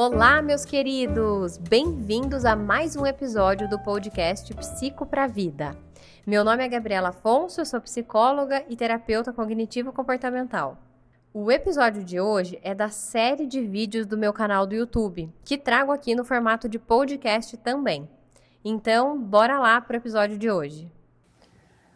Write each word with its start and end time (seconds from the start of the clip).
Olá, 0.00 0.40
meus 0.40 0.64
queridos! 0.64 1.58
Bem-vindos 1.58 2.44
a 2.44 2.54
mais 2.54 2.94
um 2.94 3.04
episódio 3.04 3.68
do 3.68 3.80
podcast 3.80 4.54
Psico 4.54 5.04
para 5.04 5.26
Vida. 5.26 5.76
Meu 6.24 6.44
nome 6.44 6.64
é 6.64 6.68
Gabriela 6.68 7.08
Afonso, 7.08 7.60
eu 7.60 7.66
sou 7.66 7.80
psicóloga 7.80 8.64
e 8.68 8.76
terapeuta 8.76 9.32
cognitivo-comportamental. 9.32 10.78
O 11.34 11.50
episódio 11.50 12.04
de 12.04 12.20
hoje 12.20 12.60
é 12.62 12.76
da 12.76 12.90
série 12.90 13.44
de 13.44 13.60
vídeos 13.60 14.06
do 14.06 14.16
meu 14.16 14.32
canal 14.32 14.68
do 14.68 14.74
YouTube, 14.76 15.34
que 15.44 15.58
trago 15.58 15.90
aqui 15.90 16.14
no 16.14 16.24
formato 16.24 16.68
de 16.68 16.78
podcast 16.78 17.56
também. 17.56 18.08
Então, 18.64 19.20
bora 19.20 19.58
lá 19.58 19.80
para 19.80 19.94
o 19.94 19.98
episódio 19.98 20.38
de 20.38 20.48
hoje. 20.48 20.92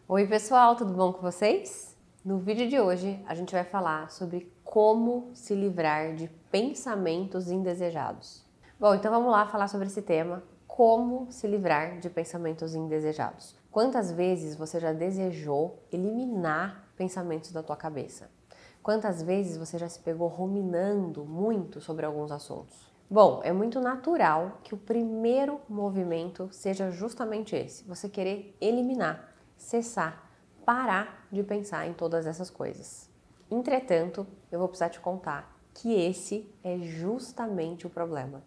Oi, 0.09 0.27
pessoal, 0.27 0.75
tudo 0.75 0.91
bom 0.91 1.13
com 1.13 1.21
vocês? 1.21 1.97
No 2.25 2.37
vídeo 2.37 2.67
de 2.67 2.77
hoje, 2.77 3.23
a 3.25 3.33
gente 3.33 3.53
vai 3.53 3.63
falar 3.63 4.11
sobre 4.11 4.52
como 4.63 5.31
se 5.33 5.53
livrar 5.53 6.15
de 6.15 6.27
pensamentos 6.51 7.49
indesejados. 7.51 8.43
Bom, 8.79 8.95
então 8.95 9.11
vamos 9.11 9.31
lá 9.31 9.45
falar 9.47 9.67
sobre 9.67 9.87
esse 9.87 10.01
tema, 10.01 10.43
como 10.67 11.31
se 11.31 11.47
livrar 11.47 11.99
de 11.99 12.09
pensamentos 12.09 12.73
indesejados. 12.73 13.55
Quantas 13.69 14.11
vezes 14.11 14.55
você 14.55 14.79
já 14.79 14.91
desejou 14.91 15.83
eliminar 15.91 16.87
pensamentos 16.95 17.51
da 17.51 17.61
tua 17.61 17.75
cabeça? 17.75 18.29
Quantas 18.81 19.21
vezes 19.21 19.55
você 19.57 19.77
já 19.77 19.87
se 19.87 19.99
pegou 19.99 20.27
ruminando 20.27 21.23
muito 21.23 21.79
sobre 21.79 22.05
alguns 22.05 22.31
assuntos? 22.31 22.91
Bom, 23.09 23.41
é 23.43 23.53
muito 23.53 23.79
natural 23.79 24.59
que 24.63 24.73
o 24.73 24.77
primeiro 24.77 25.61
movimento 25.69 26.49
seja 26.51 26.89
justamente 26.89 27.55
esse: 27.55 27.83
você 27.83 28.09
querer 28.09 28.57
eliminar, 28.59 29.35
cessar, 29.55 30.29
parar 30.65 31.27
de 31.31 31.43
pensar 31.43 31.87
em 31.87 31.93
todas 31.93 32.25
essas 32.25 32.49
coisas. 32.49 33.12
Entretanto, 33.53 34.25
eu 34.51 34.57
vou 34.57 34.67
precisar 34.67 34.89
te 34.89 34.99
contar 34.99 35.55
que 35.75 35.93
esse 35.93 36.51
é 36.63 36.79
justamente 36.79 37.85
o 37.85 37.89
problema. 37.89 38.41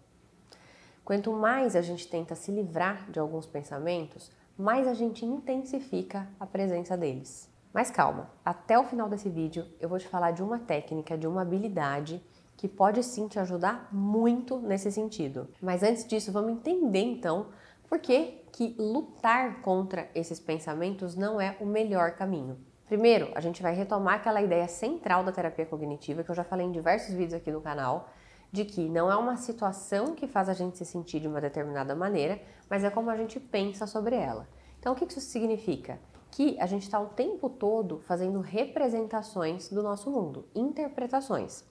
Quanto 1.05 1.33
mais 1.33 1.77
a 1.77 1.81
gente 1.81 2.09
tenta 2.09 2.35
se 2.35 2.51
livrar 2.51 3.09
de 3.09 3.21
alguns 3.21 3.47
pensamentos, 3.47 4.33
mais 4.59 4.89
a 4.89 4.95
gente 4.95 5.25
intensifica 5.25 6.29
a 6.41 6.45
presença 6.45 6.97
deles. 6.97 7.49
Mas 7.73 7.89
calma, 7.89 8.29
até 8.45 8.77
o 8.77 8.83
final 8.83 9.09
desse 9.09 9.29
vídeo 9.29 9.65
eu 9.79 9.89
vou 9.89 10.01
te 10.01 10.09
falar 10.09 10.33
de 10.33 10.43
uma 10.43 10.59
técnica, 10.59 11.17
de 11.17 11.29
uma 11.29 11.43
habilidade 11.43 12.21
que 12.57 12.67
pode 12.67 13.01
sim 13.05 13.29
te 13.29 13.39
ajudar 13.39 13.89
muito 13.93 14.59
nesse 14.59 14.91
sentido. 14.91 15.47
Mas 15.63 15.85
antes 15.85 16.05
disso, 16.05 16.33
vamos 16.33 16.51
entender 16.51 17.05
então 17.05 17.47
por 17.89 18.01
que, 18.01 18.43
que 18.51 18.75
lutar 18.77 19.63
contra 19.63 20.11
esses 20.17 20.41
pensamentos 20.41 21.15
não 21.15 21.41
é 21.41 21.57
o 21.61 21.65
melhor 21.65 22.17
caminho. 22.17 22.59
Primeiro, 22.87 23.33
a 23.35 23.41
gente 23.41 23.61
vai 23.61 23.75
retomar 23.75 24.15
aquela 24.15 24.41
ideia 24.41 24.69
central 24.69 25.25
da 25.25 25.33
terapia 25.33 25.67
cognitiva 25.67 26.23
que 26.23 26.31
eu 26.31 26.35
já 26.35 26.45
falei 26.45 26.67
em 26.67 26.71
diversos 26.71 27.13
vídeos 27.13 27.35
aqui 27.35 27.51
no 27.51 27.61
canal, 27.61 28.09
de 28.53 28.65
que 28.65 28.89
não 28.89 29.11
é 29.11 29.17
uma 29.17 29.37
situação 29.37 30.15
que 30.15 30.29
faz 30.29 30.49
a 30.49 30.55
gente 30.55 30.79
se 30.79 30.85
sentir 30.85 31.19
de 31.19 31.27
uma 31.27 31.41
determinada 31.41 31.97
maneira, 31.97 32.41
mas 32.71 32.85
é 32.85 32.91
como 32.91 33.11
a 33.11 33.17
gente 33.17 33.41
pensa 33.41 33.89
sobre 33.89 34.15
ela. 34.15 34.49
Então, 34.79 34.93
o 34.93 34.97
que 34.97 35.05
isso 35.05 35.21
significa? 35.21 35.99
Que 36.31 36.57
a 36.61 36.67
gente 36.67 36.85
está 36.85 37.01
o 37.01 37.09
tempo 37.09 37.51
todo 37.51 37.99
fazendo 38.07 38.41
representações 38.41 39.69
do 39.69 39.83
nosso 39.83 40.09
mundo, 40.09 40.47
interpretações. 40.55 41.65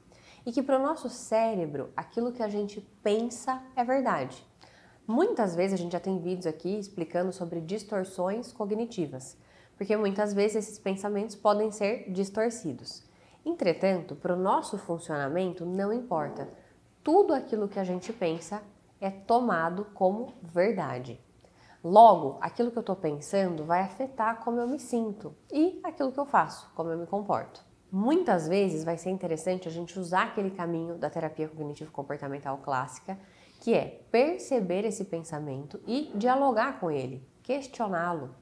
E 0.45 0.51
que 0.51 0.61
para 0.61 0.77
o 0.77 0.83
nosso 0.83 1.09
cérebro, 1.09 1.91
aquilo 1.95 2.33
que 2.33 2.43
a 2.43 2.49
gente 2.49 2.81
pensa 3.01 3.63
é 3.73 3.85
verdade. 3.85 4.45
Muitas 5.07 5.55
vezes 5.55 5.79
a 5.79 5.81
gente 5.81 5.93
já 5.93 5.99
tem 5.99 6.19
vídeos 6.19 6.45
aqui 6.45 6.77
explicando 6.77 7.31
sobre 7.31 7.61
distorções 7.61 8.51
cognitivas 8.51 9.37
porque 9.77 9.95
muitas 9.97 10.33
vezes 10.33 10.67
esses 10.67 10.79
pensamentos 10.79 11.35
podem 11.35 11.71
ser 11.71 12.11
distorcidos. 12.11 13.03
Entretanto, 13.45 14.15
para 14.15 14.33
o 14.33 14.39
nosso 14.39 14.77
funcionamento 14.77 15.65
não 15.65 15.93
importa. 15.93 16.49
Tudo 17.03 17.33
aquilo 17.33 17.67
que 17.67 17.79
a 17.79 17.83
gente 17.83 18.11
pensa 18.11 18.61
é 18.99 19.09
tomado 19.09 19.85
como 19.93 20.33
verdade. 20.41 21.19
Logo, 21.83 22.39
aquilo 22.41 22.71
que 22.71 22.77
eu 22.77 22.81
estou 22.81 22.95
pensando 22.95 23.63
vai 23.63 23.81
afetar 23.81 24.43
como 24.43 24.59
eu 24.59 24.67
me 24.67 24.79
sinto 24.79 25.35
e 25.53 25.79
aquilo 25.83 26.11
que 26.11 26.19
eu 26.19 26.25
faço, 26.25 26.71
como 26.73 26.89
eu 26.89 26.97
me 26.97 27.05
comporto. 27.05 27.63
Muitas 27.91 28.47
vezes 28.47 28.83
vai 28.83 28.97
ser 28.97 29.11
interessante 29.11 29.67
a 29.67 29.71
gente 29.71 29.99
usar 29.99 30.23
aquele 30.23 30.49
caminho 30.49 30.97
da 30.97 31.11
terapia 31.11 31.47
cognitivo-comportamental 31.47 32.57
clássica, 32.57 33.17
que 33.61 33.73
é 33.75 34.01
perceber 34.11 34.83
esse 34.83 35.05
pensamento 35.05 35.79
e 35.85 36.11
dialogar 36.15 36.79
com 36.79 36.89
ele, 36.89 37.23
questioná-lo, 37.43 38.33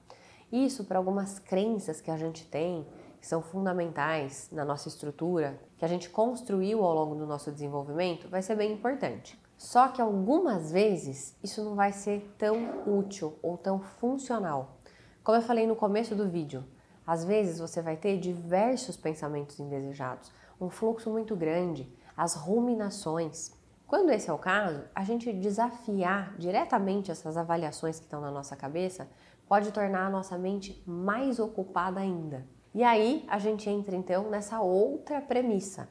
isso 0.53 0.83
para 0.83 0.99
algumas 0.99 1.39
crenças 1.39 1.99
que 1.99 2.11
a 2.11 2.17
gente 2.17 2.45
tem, 2.45 2.85
que 3.19 3.25
são 3.25 3.41
fundamentais 3.41 4.49
na 4.51 4.63
nossa 4.63 4.87
estrutura, 4.87 5.59
que 5.77 5.83
a 5.83 5.87
gente 5.87 6.09
construiu 6.09 6.83
ao 6.83 6.93
longo 6.93 7.15
do 7.15 7.25
nosso 7.25 7.51
desenvolvimento, 7.51 8.29
vai 8.29 8.43
ser 8.43 8.55
bem 8.55 8.71
importante. 8.71 9.41
Só 9.57 9.87
que 9.87 10.01
algumas 10.01 10.71
vezes 10.71 11.35
isso 11.41 11.63
não 11.63 11.73
vai 11.73 11.91
ser 11.91 12.31
tão 12.37 12.83
útil 12.85 13.39
ou 13.41 13.57
tão 13.57 13.79
funcional. 13.79 14.77
Como 15.23 15.37
eu 15.37 15.41
falei 15.41 15.65
no 15.65 15.75
começo 15.75 16.13
do 16.15 16.29
vídeo, 16.29 16.63
às 17.07 17.23
vezes 17.23 17.59
você 17.59 17.81
vai 17.81 17.95
ter 17.95 18.19
diversos 18.19 18.95
pensamentos 18.95 19.59
indesejados, 19.59 20.31
um 20.59 20.69
fluxo 20.69 21.09
muito 21.09 21.35
grande, 21.35 21.91
as 22.15 22.35
ruminações. 22.35 23.51
Quando 23.87 24.11
esse 24.11 24.29
é 24.29 24.33
o 24.33 24.37
caso, 24.37 24.83
a 24.93 25.03
gente 25.03 25.31
desafiar 25.31 26.35
diretamente 26.37 27.09
essas 27.09 27.37
avaliações 27.37 27.99
que 27.99 28.05
estão 28.05 28.21
na 28.21 28.31
nossa 28.31 28.55
cabeça 28.55 29.07
pode 29.53 29.71
tornar 29.71 30.07
a 30.07 30.09
nossa 30.09 30.35
mente 30.35 30.81
mais 30.83 31.37
ocupada 31.37 31.99
ainda. 31.99 32.43
E 32.73 32.83
aí 32.83 33.23
a 33.27 33.37
gente 33.37 33.69
entra 33.69 33.95
então 33.95 34.27
nessa 34.27 34.59
outra 34.61 35.21
premissa, 35.21 35.87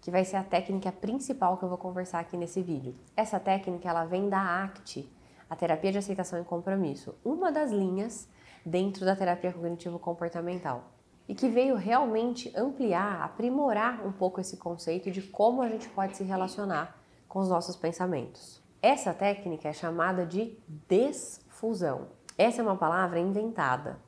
que 0.00 0.10
vai 0.10 0.24
ser 0.24 0.34
a 0.34 0.42
técnica 0.42 0.90
principal 0.90 1.56
que 1.56 1.62
eu 1.62 1.68
vou 1.68 1.78
conversar 1.78 2.18
aqui 2.18 2.36
nesse 2.36 2.60
vídeo. 2.60 2.92
Essa 3.16 3.38
técnica 3.38 3.88
ela 3.88 4.04
vem 4.04 4.28
da 4.28 4.64
ACT, 4.64 5.08
a 5.48 5.54
terapia 5.54 5.92
de 5.92 5.98
aceitação 5.98 6.40
e 6.40 6.44
compromisso, 6.44 7.14
uma 7.24 7.52
das 7.52 7.70
linhas 7.70 8.28
dentro 8.66 9.04
da 9.04 9.14
terapia 9.14 9.52
cognitivo 9.52 9.96
comportamental. 9.96 10.82
E 11.28 11.36
que 11.36 11.48
veio 11.48 11.76
realmente 11.76 12.52
ampliar, 12.56 13.22
aprimorar 13.22 14.04
um 14.04 14.10
pouco 14.10 14.40
esse 14.40 14.56
conceito 14.56 15.08
de 15.12 15.22
como 15.22 15.62
a 15.62 15.68
gente 15.68 15.88
pode 15.90 16.16
se 16.16 16.24
relacionar 16.24 16.98
com 17.28 17.38
os 17.38 17.48
nossos 17.48 17.76
pensamentos. 17.76 18.60
Essa 18.82 19.14
técnica 19.14 19.68
é 19.68 19.72
chamada 19.72 20.26
de 20.26 20.58
desfusão. 20.88 22.08
Essa 22.36 22.60
é 22.60 22.64
uma 22.64 22.76
palavra 22.76 23.20
inventada, 23.20 24.00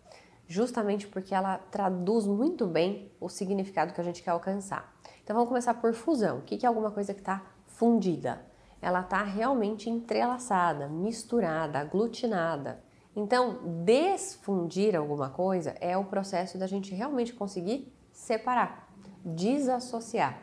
justamente 0.48 1.06
porque 1.06 1.32
ela 1.32 1.58
traduz 1.58 2.26
muito 2.26 2.66
bem 2.66 3.12
o 3.20 3.28
significado 3.28 3.92
que 3.92 4.00
a 4.00 4.04
gente 4.04 4.22
quer 4.22 4.30
alcançar. 4.30 4.96
Então 5.22 5.34
vamos 5.34 5.48
começar 5.48 5.74
por 5.74 5.94
fusão. 5.94 6.38
O 6.38 6.42
que 6.42 6.64
é 6.64 6.68
alguma 6.68 6.90
coisa 6.90 7.14
que 7.14 7.20
está 7.20 7.44
fundida? 7.66 8.44
Ela 8.82 9.00
está 9.00 9.22
realmente 9.22 9.88
entrelaçada, 9.88 10.88
misturada, 10.88 11.78
aglutinada. 11.78 12.84
Então, 13.14 13.60
desfundir 13.84 14.94
alguma 14.94 15.30
coisa 15.30 15.74
é 15.80 15.96
o 15.96 16.04
processo 16.04 16.58
da 16.58 16.66
gente 16.66 16.94
realmente 16.94 17.32
conseguir 17.32 17.90
separar, 18.12 18.92
desassociar. 19.24 20.42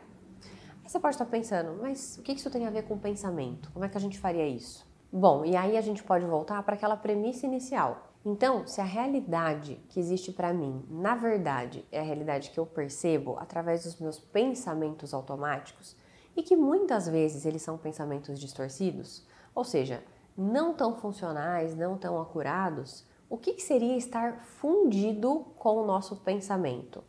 Aí 0.82 0.90
você 0.90 0.98
pode 0.98 1.14
estar 1.14 1.26
pensando, 1.26 1.78
mas 1.80 2.18
o 2.18 2.22
que 2.22 2.32
isso 2.32 2.50
tem 2.50 2.66
a 2.66 2.70
ver 2.70 2.82
com 2.82 2.98
pensamento? 2.98 3.70
Como 3.72 3.84
é 3.84 3.88
que 3.88 3.96
a 3.96 4.00
gente 4.00 4.18
faria 4.18 4.46
isso? 4.46 4.84
Bom, 5.16 5.44
e 5.44 5.54
aí 5.54 5.76
a 5.76 5.80
gente 5.80 6.02
pode 6.02 6.26
voltar 6.26 6.60
para 6.64 6.74
aquela 6.74 6.96
premissa 6.96 7.46
inicial. 7.46 8.08
Então, 8.26 8.66
se 8.66 8.80
a 8.80 8.84
realidade 8.84 9.80
que 9.88 10.00
existe 10.00 10.32
para 10.32 10.52
mim, 10.52 10.84
na 10.90 11.14
verdade, 11.14 11.84
é 11.92 12.00
a 12.00 12.02
realidade 12.02 12.50
que 12.50 12.58
eu 12.58 12.66
percebo 12.66 13.36
através 13.38 13.84
dos 13.84 14.00
meus 14.00 14.18
pensamentos 14.18 15.14
automáticos, 15.14 15.96
e 16.36 16.42
que 16.42 16.56
muitas 16.56 17.06
vezes 17.06 17.46
eles 17.46 17.62
são 17.62 17.78
pensamentos 17.78 18.40
distorcidos, 18.40 19.24
ou 19.54 19.62
seja, 19.62 20.02
não 20.36 20.74
tão 20.74 20.96
funcionais, 20.96 21.76
não 21.76 21.96
tão 21.96 22.20
acurados, 22.20 23.06
o 23.30 23.38
que, 23.38 23.52
que 23.52 23.62
seria 23.62 23.96
estar 23.96 24.40
fundido 24.42 25.46
com 25.56 25.76
o 25.76 25.86
nosso 25.86 26.16
pensamento? 26.16 27.04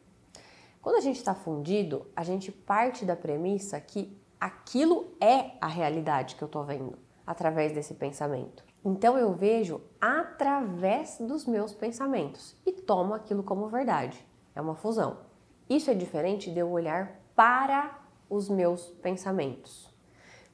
Quando 0.80 0.98
a 0.98 1.02
gente 1.02 1.18
está 1.18 1.34
fundido, 1.34 2.06
a 2.16 2.24
gente 2.24 2.52
parte 2.52 3.04
da 3.04 3.16
premissa 3.16 3.82
que 3.82 4.16
aquilo 4.40 5.08
é 5.20 5.54
a 5.60 5.68
realidade 5.68 6.36
que 6.36 6.44
eu 6.44 6.46
estou 6.46 6.64
vendo 6.64 7.04
através 7.26 7.72
desse 7.72 7.94
pensamento. 7.94 8.64
Então 8.84 9.18
eu 9.18 9.34
vejo 9.34 9.82
através 10.00 11.18
dos 11.20 11.46
meus 11.46 11.74
pensamentos 11.74 12.56
e 12.66 12.72
tomo 12.72 13.14
aquilo 13.14 13.44
como 13.44 13.68
verdade. 13.68 14.26
É 14.56 14.62
uma 14.62 14.76
fusão. 14.76 15.18
Isso 15.70 15.90
é 15.90 15.94
diferente 15.94 16.52
de 16.52 16.60
eu 16.60 16.70
olhar 16.70 17.20
para 17.36 18.00
os 18.30 18.48
meus 18.48 18.88
pensamentos. 19.02 19.94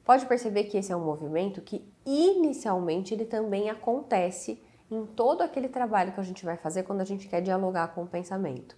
Pode 0.04 0.26
perceber 0.26 0.64
que 0.64 0.76
esse 0.76 0.92
é 0.92 0.96
um 0.96 1.04
movimento 1.04 1.60
que 1.60 1.86
inicialmente 2.04 3.14
ele 3.14 3.24
também 3.24 3.70
acontece 3.70 4.62
em 4.90 5.06
todo 5.06 5.42
aquele 5.42 5.68
trabalho 5.68 6.12
que 6.12 6.20
a 6.20 6.24
gente 6.24 6.44
vai 6.44 6.56
fazer 6.56 6.82
quando 6.82 7.00
a 7.00 7.04
gente 7.04 7.28
quer 7.28 7.40
dialogar 7.40 7.88
com 7.94 8.02
o 8.02 8.08
pensamento. 8.08 8.76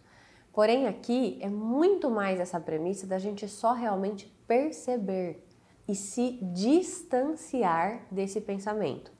Porém, 0.52 0.86
aqui 0.86 1.38
é 1.40 1.48
muito 1.48 2.08
mais 2.08 2.38
essa 2.38 2.60
premissa 2.60 3.06
da 3.06 3.18
gente 3.18 3.48
só 3.48 3.72
realmente 3.72 4.26
perceber 4.46 5.43
e 5.86 5.94
se 5.94 6.38
distanciar 6.42 8.06
desse 8.10 8.40
pensamento. 8.40 9.12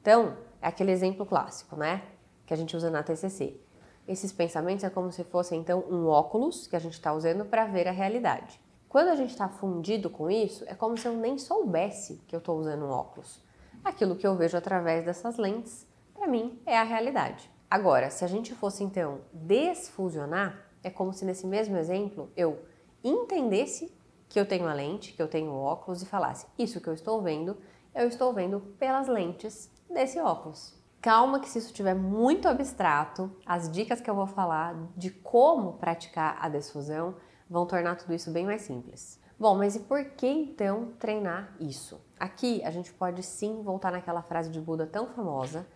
Então, 0.00 0.36
é 0.60 0.68
aquele 0.68 0.92
exemplo 0.92 1.26
clássico, 1.26 1.76
né? 1.76 2.02
Que 2.46 2.54
a 2.54 2.56
gente 2.56 2.76
usa 2.76 2.90
na 2.90 3.02
TCC. 3.02 3.60
Esses 4.06 4.32
pensamentos 4.32 4.84
é 4.84 4.90
como 4.90 5.12
se 5.12 5.22
fosse 5.24 5.54
então 5.54 5.84
um 5.88 6.06
óculos 6.06 6.66
que 6.66 6.76
a 6.76 6.78
gente 6.78 6.94
está 6.94 7.12
usando 7.12 7.44
para 7.44 7.66
ver 7.66 7.86
a 7.86 7.92
realidade. 7.92 8.60
Quando 8.88 9.08
a 9.08 9.16
gente 9.16 9.30
está 9.30 9.48
fundido 9.48 10.10
com 10.10 10.30
isso, 10.30 10.64
é 10.66 10.74
como 10.74 10.98
se 10.98 11.06
eu 11.06 11.14
nem 11.14 11.38
soubesse 11.38 12.20
que 12.26 12.34
eu 12.34 12.38
estou 12.38 12.58
usando 12.58 12.84
um 12.84 12.90
óculos. 12.90 13.40
Aquilo 13.82 14.16
que 14.16 14.26
eu 14.26 14.36
vejo 14.36 14.56
através 14.56 15.04
dessas 15.04 15.38
lentes, 15.38 15.86
para 16.12 16.26
mim, 16.26 16.60
é 16.66 16.76
a 16.76 16.82
realidade. 16.82 17.50
Agora, 17.70 18.10
se 18.10 18.24
a 18.24 18.28
gente 18.28 18.54
fosse 18.54 18.84
então 18.84 19.20
desfusionar, 19.32 20.66
é 20.82 20.90
como 20.90 21.12
se 21.12 21.24
nesse 21.24 21.46
mesmo 21.46 21.76
exemplo 21.76 22.30
eu 22.36 22.58
entendesse 23.02 23.90
que 24.32 24.40
eu 24.40 24.46
tenho 24.46 24.66
a 24.66 24.72
lente, 24.72 25.12
que 25.12 25.20
eu 25.20 25.28
tenho 25.28 25.50
o 25.50 25.62
óculos 25.62 26.00
e 26.00 26.06
falasse: 26.06 26.46
Isso 26.58 26.80
que 26.80 26.88
eu 26.88 26.94
estou 26.94 27.20
vendo, 27.20 27.54
eu 27.94 28.08
estou 28.08 28.32
vendo 28.32 28.60
pelas 28.78 29.06
lentes 29.06 29.70
desse 29.90 30.18
óculos. 30.18 30.74
Calma 31.02 31.38
que 31.38 31.50
se 31.50 31.58
isso 31.58 31.66
estiver 31.66 31.94
muito 31.94 32.48
abstrato, 32.48 33.30
as 33.44 33.70
dicas 33.70 34.00
que 34.00 34.08
eu 34.08 34.14
vou 34.14 34.26
falar 34.26 34.74
de 34.96 35.10
como 35.10 35.74
praticar 35.74 36.38
a 36.40 36.48
desfusão 36.48 37.14
vão 37.50 37.66
tornar 37.66 37.96
tudo 37.96 38.14
isso 38.14 38.30
bem 38.30 38.46
mais 38.46 38.62
simples. 38.62 39.20
Bom, 39.38 39.54
mas 39.54 39.76
e 39.76 39.80
por 39.80 40.02
que 40.02 40.26
então 40.26 40.94
treinar 40.98 41.54
isso? 41.60 42.00
Aqui 42.18 42.64
a 42.64 42.70
gente 42.70 42.90
pode 42.90 43.22
sim 43.22 43.62
voltar 43.62 43.92
naquela 43.92 44.22
frase 44.22 44.48
de 44.48 44.60
Buda 44.60 44.86
tão 44.86 45.08
famosa 45.08 45.66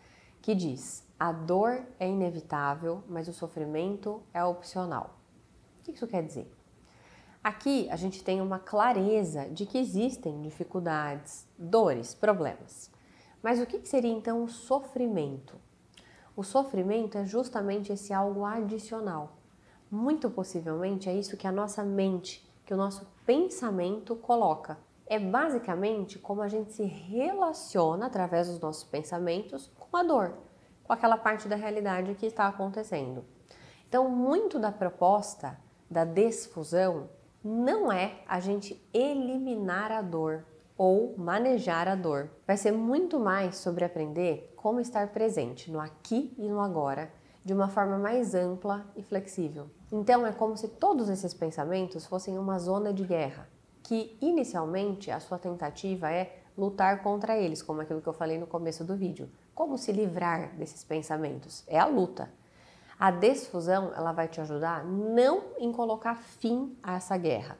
que 0.41 0.55
diz: 0.55 1.07
a 1.19 1.31
dor 1.31 1.85
é 2.01 2.09
inevitável, 2.09 3.05
mas 3.07 3.29
o 3.29 3.35
sofrimento 3.35 4.23
é 4.33 4.43
opcional. 4.43 5.19
O 5.81 5.83
que 5.83 5.91
isso 5.91 6.07
quer 6.07 6.23
dizer? 6.23 6.51
Aqui 7.47 7.89
a 7.93 7.95
gente 7.95 8.25
tem 8.25 8.41
uma 8.41 8.59
clareza 8.59 9.49
de 9.49 9.67
que 9.67 9.79
existem 9.79 10.43
dificuldades, 10.43 11.47
dores, 11.57 12.13
problemas. 12.13 12.91
Mas 13.41 13.61
o 13.61 13.67
que 13.67 13.87
seria 13.87 14.11
então 14.11 14.43
o 14.43 14.49
sofrimento? 14.49 15.55
O 16.35 16.43
sofrimento 16.43 17.17
é 17.17 17.25
justamente 17.25 17.93
esse 17.93 18.13
algo 18.13 18.45
adicional. 18.45 19.37
Muito 19.89 20.29
possivelmente 20.29 21.09
é 21.09 21.15
isso 21.15 21.37
que 21.37 21.47
a 21.47 21.53
nossa 21.53 21.85
mente, 21.85 22.45
que 22.65 22.75
o 22.75 22.77
nosso 22.77 23.07
pensamento 23.25 24.17
coloca. 24.17 24.77
É 25.07 25.21
basicamente 25.21 26.19
como 26.19 26.43
a 26.43 26.49
gente 26.49 26.73
se 26.73 26.83
relaciona 26.83 28.07
através 28.07 28.49
dos 28.49 28.59
nossos 28.59 28.83
pensamentos 28.83 29.71
com 29.79 29.97
a 29.97 30.03
dor, 30.03 30.37
com 30.83 30.93
aquela 30.93 31.17
parte 31.17 31.47
da 31.47 31.55
realidade 31.55 32.17
que 32.17 32.27
está 32.27 32.49
acontecendo. 32.49 33.25
Então, 33.89 34.11
muito 34.11 34.59
da 34.59 34.73
proposta 34.73 35.57
da 35.89 36.05
desfusão 36.05 37.09
não 37.47 37.93
é 37.93 38.19
a 38.27 38.41
gente 38.41 38.85
eliminar 38.93 39.93
a 39.93 40.03
dor, 40.03 40.45
ou 40.77 41.15
manejar 41.17 41.89
a 41.89 41.95
dor. 41.95 42.29
Vai 42.47 42.57
ser 42.57 42.73
muito 42.73 43.19
mais 43.19 43.57
sobre 43.57 43.85
aprender 43.85 44.53
como 44.57 44.81
estar 44.81 45.09
presente 45.09 45.71
no 45.71 45.81
aqui 45.81 46.35
e 46.37 46.49
no 46.49 46.61
agora 46.61 47.11
de 47.45 47.55
uma 47.55 47.69
forma 47.69 47.97
mais 47.97 48.35
ampla 48.35 48.85
e 48.97 49.03
flexível. 49.03 49.71
Então 49.91 50.27
é 50.27 50.33
como 50.33 50.57
se 50.57 50.67
todos 50.67 51.09
esses 51.09 51.33
pensamentos 51.33 52.05
fossem 52.05 52.37
uma 52.37 52.59
zona 52.59 52.93
de 52.93 53.05
guerra, 53.05 53.49
que 53.85 54.19
inicialmente 54.21 55.13
a 55.13 55.21
sua 55.21 55.39
tentativa 55.39 56.11
é 56.11 56.41
lutar 56.59 57.05
contra 57.05 57.39
eles, 57.39 57.63
como 57.63 57.81
aquilo 57.81 58.03
que 58.03 58.09
eu 58.09 58.13
falei 58.13 58.37
no 58.37 58.49
começo 58.49 58.83
do 58.83 58.97
vídeo. 58.97 59.31
Como 59.55 59.79
se 59.79 59.93
livrar 59.93 60.57
desses 60.57 60.83
pensamentos? 60.83 61.63
É 61.69 61.79
a 61.79 61.87
luta. 61.87 62.29
A 62.99 63.11
desfusão, 63.11 63.93
ela 63.95 64.11
vai 64.13 64.27
te 64.27 64.41
ajudar 64.41 64.83
não 64.83 65.43
em 65.59 65.71
colocar 65.71 66.15
fim 66.15 66.75
a 66.83 66.97
essa 66.97 67.15
guerra, 67.19 67.59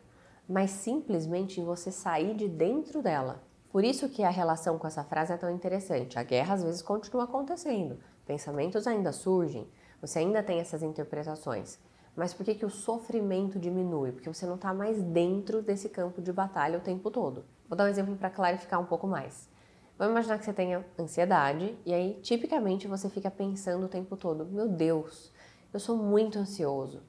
mas 0.49 0.71
simplesmente 0.71 1.61
em 1.61 1.65
você 1.65 1.93
sair 1.93 2.35
de 2.35 2.49
dentro 2.49 3.03
dela. 3.03 3.43
Por 3.71 3.85
isso 3.85 4.09
que 4.09 4.25
a 4.25 4.31
relação 4.31 4.79
com 4.79 4.87
essa 4.87 5.05
frase 5.05 5.35
é 5.35 5.37
tão 5.37 5.51
interessante. 5.51 6.19
A 6.19 6.23
guerra 6.23 6.55
às 6.55 6.63
vezes 6.63 6.81
continua 6.81 7.25
acontecendo, 7.25 7.99
pensamentos 8.25 8.87
ainda 8.87 9.13
surgem, 9.13 9.69
você 10.01 10.21
ainda 10.21 10.43
tem 10.43 10.59
essas 10.59 10.83
interpretações. 10.83 11.79
Mas 12.17 12.33
por 12.33 12.47
que, 12.47 12.55
que 12.55 12.65
o 12.65 12.71
sofrimento 12.71 13.59
diminui? 13.59 14.13
Porque 14.13 14.33
você 14.33 14.47
não 14.47 14.55
está 14.55 14.73
mais 14.73 15.03
dentro 15.03 15.61
desse 15.61 15.91
campo 15.91 16.23
de 16.23 16.33
batalha 16.33 16.79
o 16.79 16.83
tempo 16.83 17.11
todo. 17.11 17.45
Vou 17.69 17.77
dar 17.77 17.85
um 17.85 17.89
exemplo 17.89 18.17
para 18.17 18.31
clarificar 18.31 18.81
um 18.81 18.87
pouco 18.87 19.07
mais. 19.07 19.51
Vamos 19.99 20.13
imaginar 20.13 20.39
que 20.39 20.45
você 20.45 20.53
tenha 20.53 20.85
ansiedade 20.99 21.75
e 21.87 21.95
aí, 21.95 22.21
tipicamente, 22.23 22.87
você 22.87 23.09
fica 23.09 23.31
pensando 23.31 23.87
o 23.87 23.89
tempo 23.89 24.15
todo: 24.17 24.45
meu 24.45 24.69
Deus, 24.69 25.33
eu 25.73 25.81
sou 25.81 25.97
muito 25.97 26.39
ansioso. 26.39 27.03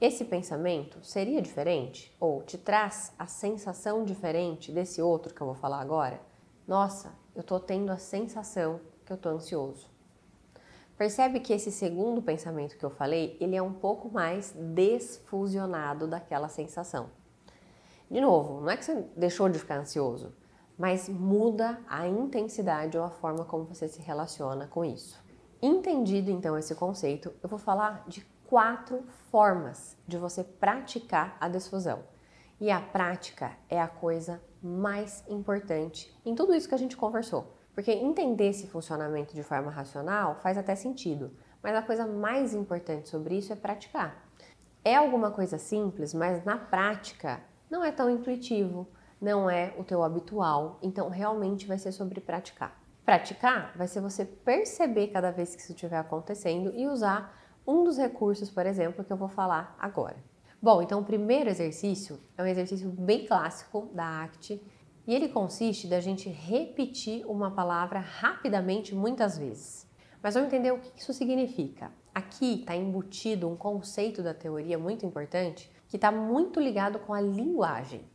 Esse 0.00 0.24
pensamento 0.24 0.98
seria 1.04 1.42
diferente 1.42 2.14
ou 2.18 2.42
te 2.42 2.56
traz 2.56 3.12
a 3.18 3.26
sensação 3.26 4.04
diferente 4.04 4.72
desse 4.72 5.00
outro 5.00 5.34
que 5.34 5.40
eu 5.40 5.46
vou 5.46 5.54
falar 5.54 5.80
agora? 5.80 6.20
Nossa, 6.66 7.12
eu 7.34 7.42
estou 7.42 7.60
tendo 7.60 7.92
a 7.92 7.98
sensação 7.98 8.80
que 9.04 9.12
eu 9.12 9.16
estou 9.16 9.32
ansioso. 9.32 9.90
Percebe 10.96 11.38
que 11.38 11.52
esse 11.52 11.70
segundo 11.70 12.22
pensamento 12.22 12.76
que 12.76 12.84
eu 12.84 12.90
falei, 12.90 13.36
ele 13.40 13.56
é 13.56 13.62
um 13.62 13.72
pouco 13.72 14.10
mais 14.10 14.52
desfusionado 14.52 16.06
daquela 16.06 16.48
sensação. 16.48 17.10
De 18.10 18.20
novo, 18.20 18.60
não 18.60 18.70
é 18.70 18.76
que 18.76 18.84
você 18.84 19.04
deixou 19.16 19.48
de 19.48 19.58
ficar 19.58 19.78
ansioso, 19.78 20.32
mas 20.82 21.08
muda 21.08 21.78
a 21.88 22.08
intensidade 22.08 22.98
ou 22.98 23.04
a 23.04 23.10
forma 23.10 23.44
como 23.44 23.62
você 23.62 23.86
se 23.86 24.02
relaciona 24.02 24.66
com 24.66 24.84
isso. 24.84 25.16
Entendido 25.62 26.28
então 26.28 26.58
esse 26.58 26.74
conceito, 26.74 27.32
eu 27.40 27.48
vou 27.48 27.56
falar 27.56 28.04
de 28.08 28.26
quatro 28.48 29.04
formas 29.30 29.96
de 30.08 30.18
você 30.18 30.42
praticar 30.42 31.36
a 31.40 31.48
desfusão. 31.48 32.00
E 32.60 32.68
a 32.68 32.80
prática 32.80 33.52
é 33.68 33.80
a 33.80 33.86
coisa 33.86 34.42
mais 34.60 35.22
importante 35.28 36.12
em 36.26 36.34
tudo 36.34 36.52
isso 36.52 36.68
que 36.68 36.74
a 36.74 36.78
gente 36.78 36.96
conversou. 36.96 37.56
Porque 37.72 37.92
entender 37.92 38.48
esse 38.48 38.66
funcionamento 38.66 39.36
de 39.36 39.44
forma 39.44 39.70
racional 39.70 40.34
faz 40.42 40.58
até 40.58 40.74
sentido, 40.74 41.30
mas 41.62 41.76
a 41.76 41.82
coisa 41.82 42.08
mais 42.08 42.54
importante 42.54 43.08
sobre 43.08 43.38
isso 43.38 43.52
é 43.52 43.56
praticar. 43.56 44.28
É 44.84 44.96
alguma 44.96 45.30
coisa 45.30 45.58
simples, 45.58 46.12
mas 46.12 46.44
na 46.44 46.58
prática 46.58 47.40
não 47.70 47.84
é 47.84 47.92
tão 47.92 48.10
intuitivo, 48.10 48.88
não 49.22 49.48
é 49.48 49.72
o 49.78 49.84
teu 49.84 50.02
habitual, 50.02 50.80
então 50.82 51.08
realmente 51.08 51.64
vai 51.64 51.78
ser 51.78 51.92
sobre 51.92 52.20
praticar. 52.20 52.82
Praticar 53.04 53.72
vai 53.76 53.86
ser 53.86 54.00
você 54.00 54.24
perceber 54.24 55.08
cada 55.08 55.30
vez 55.30 55.54
que 55.54 55.62
isso 55.62 55.70
estiver 55.70 55.96
acontecendo 55.96 56.74
e 56.74 56.88
usar 56.88 57.40
um 57.64 57.84
dos 57.84 57.96
recursos, 57.96 58.50
por 58.50 58.66
exemplo, 58.66 59.04
que 59.04 59.12
eu 59.12 59.16
vou 59.16 59.28
falar 59.28 59.76
agora. 59.78 60.16
Bom, 60.60 60.82
então 60.82 61.00
o 61.00 61.04
primeiro 61.04 61.48
exercício 61.48 62.18
é 62.36 62.42
um 62.42 62.46
exercício 62.46 62.88
bem 62.88 63.24
clássico 63.24 63.88
da 63.94 64.24
ACT 64.24 64.60
e 65.06 65.14
ele 65.14 65.28
consiste 65.28 65.86
da 65.86 66.00
gente 66.00 66.28
repetir 66.28 67.24
uma 67.24 67.52
palavra 67.52 68.00
rapidamente 68.00 68.92
muitas 68.92 69.38
vezes. 69.38 69.88
Mas 70.20 70.34
vamos 70.34 70.52
entender 70.52 70.72
o 70.72 70.78
que 70.78 71.00
isso 71.00 71.12
significa. 71.12 71.92
Aqui 72.12 72.60
está 72.60 72.74
embutido 72.74 73.48
um 73.48 73.56
conceito 73.56 74.20
da 74.22 74.34
teoria 74.34 74.78
muito 74.78 75.06
importante 75.06 75.70
que 75.88 75.96
está 75.96 76.10
muito 76.10 76.58
ligado 76.58 76.98
com 77.00 77.14
a 77.14 77.20
linguagem. 77.20 78.11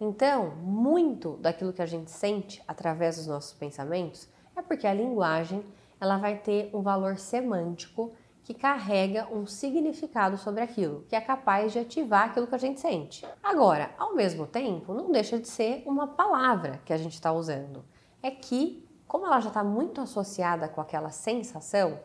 Então, 0.00 0.50
muito 0.56 1.36
daquilo 1.36 1.72
que 1.72 1.82
a 1.82 1.86
gente 1.86 2.10
sente 2.10 2.62
através 2.66 3.16
dos 3.16 3.26
nossos 3.26 3.52
pensamentos 3.52 4.28
é 4.56 4.62
porque 4.62 4.86
a 4.86 4.94
linguagem 4.94 5.64
ela 6.00 6.18
vai 6.18 6.36
ter 6.36 6.70
um 6.74 6.82
valor 6.82 7.16
semântico 7.16 8.12
que 8.42 8.52
carrega 8.52 9.28
um 9.30 9.46
significado 9.46 10.36
sobre 10.36 10.60
aquilo, 10.60 11.04
que 11.08 11.14
é 11.14 11.20
capaz 11.20 11.72
de 11.72 11.78
ativar 11.78 12.24
aquilo 12.24 12.46
que 12.46 12.54
a 12.54 12.58
gente 12.58 12.80
sente. 12.80 13.24
Agora, 13.42 13.90
ao 13.96 14.14
mesmo 14.14 14.46
tempo, 14.46 14.92
não 14.92 15.12
deixa 15.12 15.38
de 15.38 15.48
ser 15.48 15.84
uma 15.86 16.08
palavra 16.08 16.80
que 16.84 16.92
a 16.92 16.96
gente 16.96 17.14
está 17.14 17.32
usando. 17.32 17.84
É 18.20 18.30
que, 18.30 18.84
como 19.06 19.26
ela 19.26 19.40
já 19.40 19.48
está 19.48 19.62
muito 19.62 20.00
associada 20.00 20.68
com 20.68 20.80
aquela 20.80 21.10
sensação, 21.10 22.00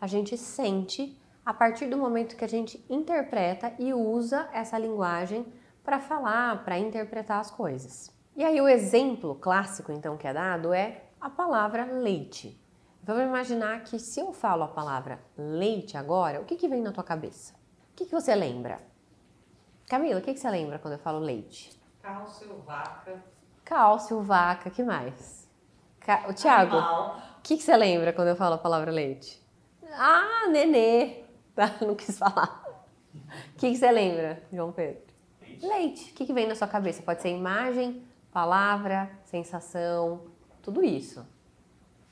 a 0.00 0.06
gente 0.06 0.36
sente 0.36 1.18
a 1.44 1.54
partir 1.54 1.86
do 1.86 1.96
momento 1.96 2.36
que 2.36 2.44
a 2.44 2.48
gente 2.48 2.84
interpreta 2.90 3.72
e 3.78 3.94
usa 3.94 4.48
essa 4.52 4.78
linguagem 4.78 5.46
para 5.88 6.00
falar, 6.00 6.64
para 6.64 6.78
interpretar 6.78 7.40
as 7.40 7.50
coisas. 7.50 8.14
E 8.36 8.44
aí 8.44 8.60
o 8.60 8.68
exemplo 8.68 9.34
clássico 9.36 9.90
então 9.90 10.18
que 10.18 10.28
é 10.28 10.34
dado 10.34 10.74
é 10.74 11.04
a 11.18 11.30
palavra 11.30 11.86
leite. 11.86 12.62
Vamos 13.02 13.22
imaginar 13.22 13.82
que 13.84 13.98
se 13.98 14.20
eu 14.20 14.34
falo 14.34 14.64
a 14.64 14.68
palavra 14.68 15.18
leite 15.34 15.96
agora, 15.96 16.42
o 16.42 16.44
que, 16.44 16.56
que 16.56 16.68
vem 16.68 16.82
na 16.82 16.92
tua 16.92 17.02
cabeça? 17.02 17.54
O 17.54 17.96
que, 17.96 18.04
que 18.04 18.12
você 18.12 18.34
lembra? 18.34 18.82
Camila, 19.86 20.20
o 20.20 20.22
que, 20.22 20.34
que 20.34 20.38
você 20.38 20.50
lembra 20.50 20.78
quando 20.78 20.92
eu 20.92 20.98
falo 20.98 21.20
leite? 21.20 21.80
Cálcio, 22.02 22.62
vaca. 22.66 23.24
Cálcio, 23.64 24.20
vaca, 24.20 24.68
que 24.68 24.82
mais? 24.82 25.48
Ca... 26.00 26.26
O 26.28 26.34
Thiago, 26.34 26.76
o 26.76 27.40
que, 27.42 27.56
que 27.56 27.62
você 27.62 27.74
lembra 27.74 28.12
quando 28.12 28.28
eu 28.28 28.36
falo 28.36 28.56
a 28.56 28.58
palavra 28.58 28.92
leite? 28.92 29.42
Ah, 29.94 30.48
nenê. 30.50 31.24
Tá, 31.54 31.76
não 31.80 31.94
quis 31.94 32.18
falar. 32.18 32.62
O 33.14 33.56
que, 33.56 33.70
que 33.70 33.76
você 33.76 33.90
lembra, 33.90 34.42
João 34.52 34.70
Pedro? 34.70 35.07
Leite. 35.60 35.66
Leite. 35.66 36.10
O 36.10 36.14
que, 36.14 36.26
que 36.26 36.32
vem 36.32 36.46
na 36.46 36.54
sua 36.54 36.68
cabeça? 36.68 37.02
Pode 37.02 37.20
ser 37.22 37.30
imagem, 37.30 38.02
palavra, 38.32 39.10
sensação, 39.24 40.22
tudo 40.62 40.84
isso. 40.84 41.26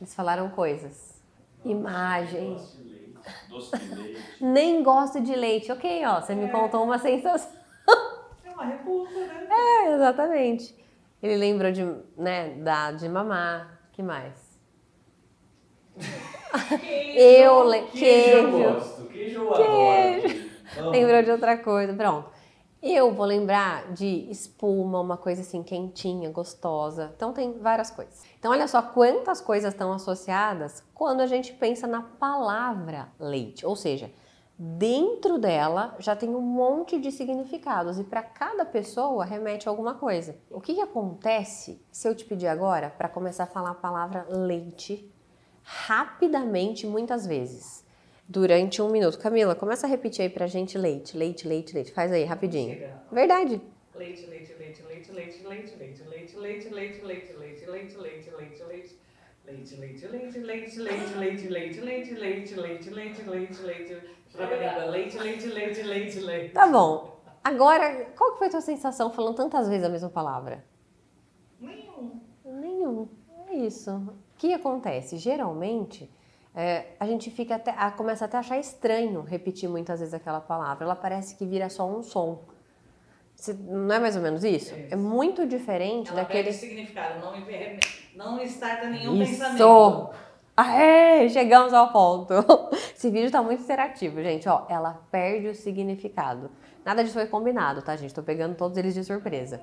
Eles 0.01 0.15
falaram 0.15 0.49
coisas. 0.51 1.23
Imagem. 1.65 2.55
Doce 2.55 2.77
de 2.77 2.85
leite. 2.89 3.19
Doce 3.49 3.79
de 3.79 3.95
leite. 3.95 4.23
Nem 4.41 4.83
gosto 4.83 5.21
de 5.21 5.35
leite. 5.35 5.73
Ok, 5.73 6.05
ó, 6.07 6.21
você 6.21 6.35
me 6.35 6.45
É. 6.45 6.49
contou 6.49 6.83
uma 6.85 6.99
sensação. 6.99 7.53
É 8.45 8.51
uma 8.51 8.65
repulsa, 8.65 9.19
né? 9.27 9.49
É, 9.51 9.95
exatamente. 9.95 10.75
Ele 11.23 11.37
lembrou 11.37 11.73
de, 11.73 11.83
né, 12.17 12.51
da, 12.63 12.93
de 12.93 13.09
mamar. 13.09 13.81
que 13.93 14.03
mais? 14.03 14.47
Eu 17.15 17.65
le... 17.69 17.83
Queijo 17.87 18.37
eu 18.37 18.51
queijo. 18.53 18.75
gosto. 18.75 19.05
Queijo 19.07 19.39
eu 19.41 19.55
adoro. 19.55 20.47
Amo. 20.79 20.91
Lembrou 20.91 21.23
de 21.23 21.31
outra 21.31 21.57
coisa. 21.57 21.95
Pronto. 21.95 22.31
Eu 22.89 23.13
vou 23.13 23.27
lembrar 23.27 23.93
de 23.93 24.31
espuma, 24.31 25.01
uma 25.01 25.17
coisa 25.17 25.41
assim 25.41 25.61
quentinha, 25.61 26.31
gostosa. 26.31 27.13
Então 27.17 27.33
tem 27.33 27.59
várias 27.59 27.91
coisas. 27.91 28.23
Então 28.39 28.53
olha 28.53 28.69
só 28.69 28.81
quantas 28.81 29.41
coisas 29.41 29.75
estão 29.75 29.93
associadas 29.93 30.85
quando 30.95 31.21
a 31.21 31.27
gente 31.27 31.53
pensa 31.53 31.89
na 31.89 32.01
palavra 32.01 33.09
leite, 33.19 33.67
ou 33.67 33.75
seja, 33.75 34.09
dentro 34.57 35.37
dela 35.37 35.97
já 35.99 36.15
tem 36.15 36.29
um 36.29 36.41
monte 36.41 37.01
de 37.01 37.11
significados 37.11 37.99
e 37.99 38.05
para 38.05 38.23
cada 38.23 38.65
pessoa 38.65 39.25
remete 39.25 39.69
a 39.69 39.73
alguma 39.73 39.95
coisa. 39.95 40.37
O 40.49 40.61
que, 40.61 40.75
que 40.75 40.81
acontece 40.81 41.85
se 41.91 42.09
eu 42.09 42.15
te 42.15 42.25
pedir 42.25 42.47
agora 42.47 42.89
para 42.89 43.09
começar 43.09 43.45
a 43.45 43.49
falar 43.49 43.71
a 43.71 43.75
palavra 43.75 44.29
leite 44.31 45.13
rapidamente, 45.65 46.87
muitas 46.87 47.27
vezes? 47.27 47.86
Durante 48.29 48.83
um 48.83 48.91
minuto. 48.91 49.19
Camila, 49.19 49.55
começa 49.55 49.87
a 49.87 49.91
repetir 49.91 50.23
aí 50.23 50.29
pra 50.29 50.47
gente 50.47 50.77
leite, 50.77 51.17
leite, 51.17 51.47
leite, 51.47 51.75
leite. 51.75 51.93
Faz 51.93 52.11
aí, 52.13 52.25
rapidinho. 52.25 52.79
Verdade. 53.11 53.61
Leite, 53.95 54.27
leite, 54.27 54.53
leite, 54.59 54.83
leite, 54.83 55.13
leite, 55.13 55.43
leite, 55.43 56.05
leite, 56.05 56.05
leite, 56.05 56.71
leite, 56.71 56.71
leite, 56.71 57.03
leite, 57.05 57.67
leite, 57.67 57.67
leite, 57.67 58.31
leite, 58.31 58.31
leite, 58.37 58.63
leite. 58.65 58.97
Leite, 60.09 60.39
leite, 60.41 60.79
leite, 60.79 61.11
leite, 61.11 61.81
leite, 61.81 61.81
leite, 61.81 62.15
leite, 62.15 62.15
leite, 62.15 62.91
leite, 62.91 62.91
leite, 62.91 62.91
leite, 62.91 63.23
leite, 63.25 63.63
leite. 63.63 63.97
Leite, 64.35 65.17
leite, 65.17 65.49
leite, 65.49 65.83
leite, 65.83 66.21
leite. 66.21 66.53
Tá 66.53 66.67
bom. 66.67 67.21
Agora, 67.43 68.07
qual 68.17 68.33
que 68.33 68.39
foi 68.39 68.49
a 68.49 68.51
tua 68.51 68.61
sensação 68.61 69.13
falando 69.13 69.37
tantas 69.37 69.69
vezes 69.69 69.85
a 69.85 69.89
mesma 69.89 70.11
palavra? 70.11 70.65
Nenhum. 71.61 72.21
Nenhum. 72.45 73.09
É 73.49 73.55
isso. 73.55 73.91
O 73.91 74.37
que 74.37 74.53
acontece? 74.53 75.17
Geralmente, 75.17 76.11
é, 76.57 76.87
a 76.99 77.07
gente 77.07 77.31
fica 77.31 77.55
até, 77.57 77.73
a, 77.77 77.91
começa 77.91 78.25
até 78.25 78.39
a 78.39 78.41
achar 78.41 78.59
estranho 78.59 79.21
repetir 79.23 79.69
muitas 79.69 80.01
vezes 80.01 80.15
aquela 80.15 80.41
palavra. 80.41 80.85
Ela 80.85 80.97
parece 80.97 81.37
que 81.37 81.45
vira 81.45 81.69
só 81.69 81.87
um 81.87 82.03
som. 82.03 82.43
Você- 83.35 83.53
não 83.53 83.95
é 83.95 83.99
mais 84.01 84.17
ou 84.17 84.23
menos 84.23 84.43
isso? 84.43 84.75
É 84.75 84.79
isso. 84.79 84.95
É 84.95 84.97
muito 84.97 85.47
diferente 85.47 86.09
Ela 86.11 86.23
daquele. 86.23 86.45
perde 86.45 86.59
significado, 86.59 87.21
não, 87.21 87.33
me- 87.37 87.79
não 88.17 88.41
starta 88.43 88.87
nenhum 88.89 89.15
Isso! 89.23 89.33
pensamento. 89.33 90.11
Aê, 90.57 91.29
chegamos 91.29 91.75
ao 91.75 91.93
ponto. 91.93 92.33
Esse 92.97 93.11
vídeo 93.11 93.31
tá 93.31 93.43
muito 93.43 93.63
interativo, 93.63 94.23
gente. 94.23 94.49
Ó, 94.49 94.65
ela 94.71 95.03
perde 95.11 95.49
o 95.49 95.55
significado. 95.55 96.51
Nada 96.83 97.03
disso 97.05 97.13
foi 97.13 97.27
combinado, 97.27 97.83
tá, 97.83 97.95
gente? 97.95 98.15
Tô 98.15 98.23
pegando 98.23 98.55
todos 98.57 98.79
eles 98.79 98.95
de 98.95 99.05
surpresa. 99.05 99.61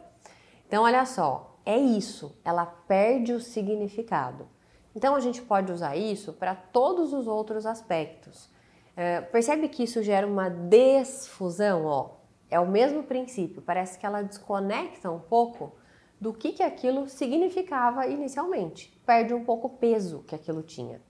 Então, 0.67 0.83
olha 0.83 1.03
só, 1.07 1.57
é 1.65 1.75
isso. 1.75 2.37
Ela 2.45 2.67
perde 2.67 3.33
o 3.33 3.39
significado. 3.39 4.47
Então, 4.95 5.15
a 5.15 5.19
gente 5.19 5.41
pode 5.41 5.71
usar 5.71 5.95
isso 5.95 6.33
para 6.33 6.55
todos 6.55 7.13
os 7.13 7.27
outros 7.27 7.65
aspectos. 7.65 8.49
É, 8.95 9.21
percebe 9.21 9.67
que 9.67 9.83
isso 9.83 10.03
gera 10.03 10.27
uma 10.27 10.49
desfusão, 10.49 11.85
ó. 11.85 12.11
É 12.49 12.59
o 12.59 12.67
mesmo 12.67 13.03
princípio. 13.03 13.61
Parece 13.61 13.97
que 13.97 14.05
ela 14.05 14.21
desconecta 14.21 15.09
um 15.09 15.19
pouco 15.19 15.73
do 16.21 16.31
que, 16.31 16.51
que 16.53 16.63
aquilo 16.63 17.09
significava 17.09 18.07
inicialmente. 18.07 18.97
Perde 19.05 19.33
um 19.33 19.43
pouco 19.43 19.67
o 19.67 19.69
peso 19.71 20.23
que 20.27 20.35
aquilo 20.35 20.61
tinha. 20.61 21.01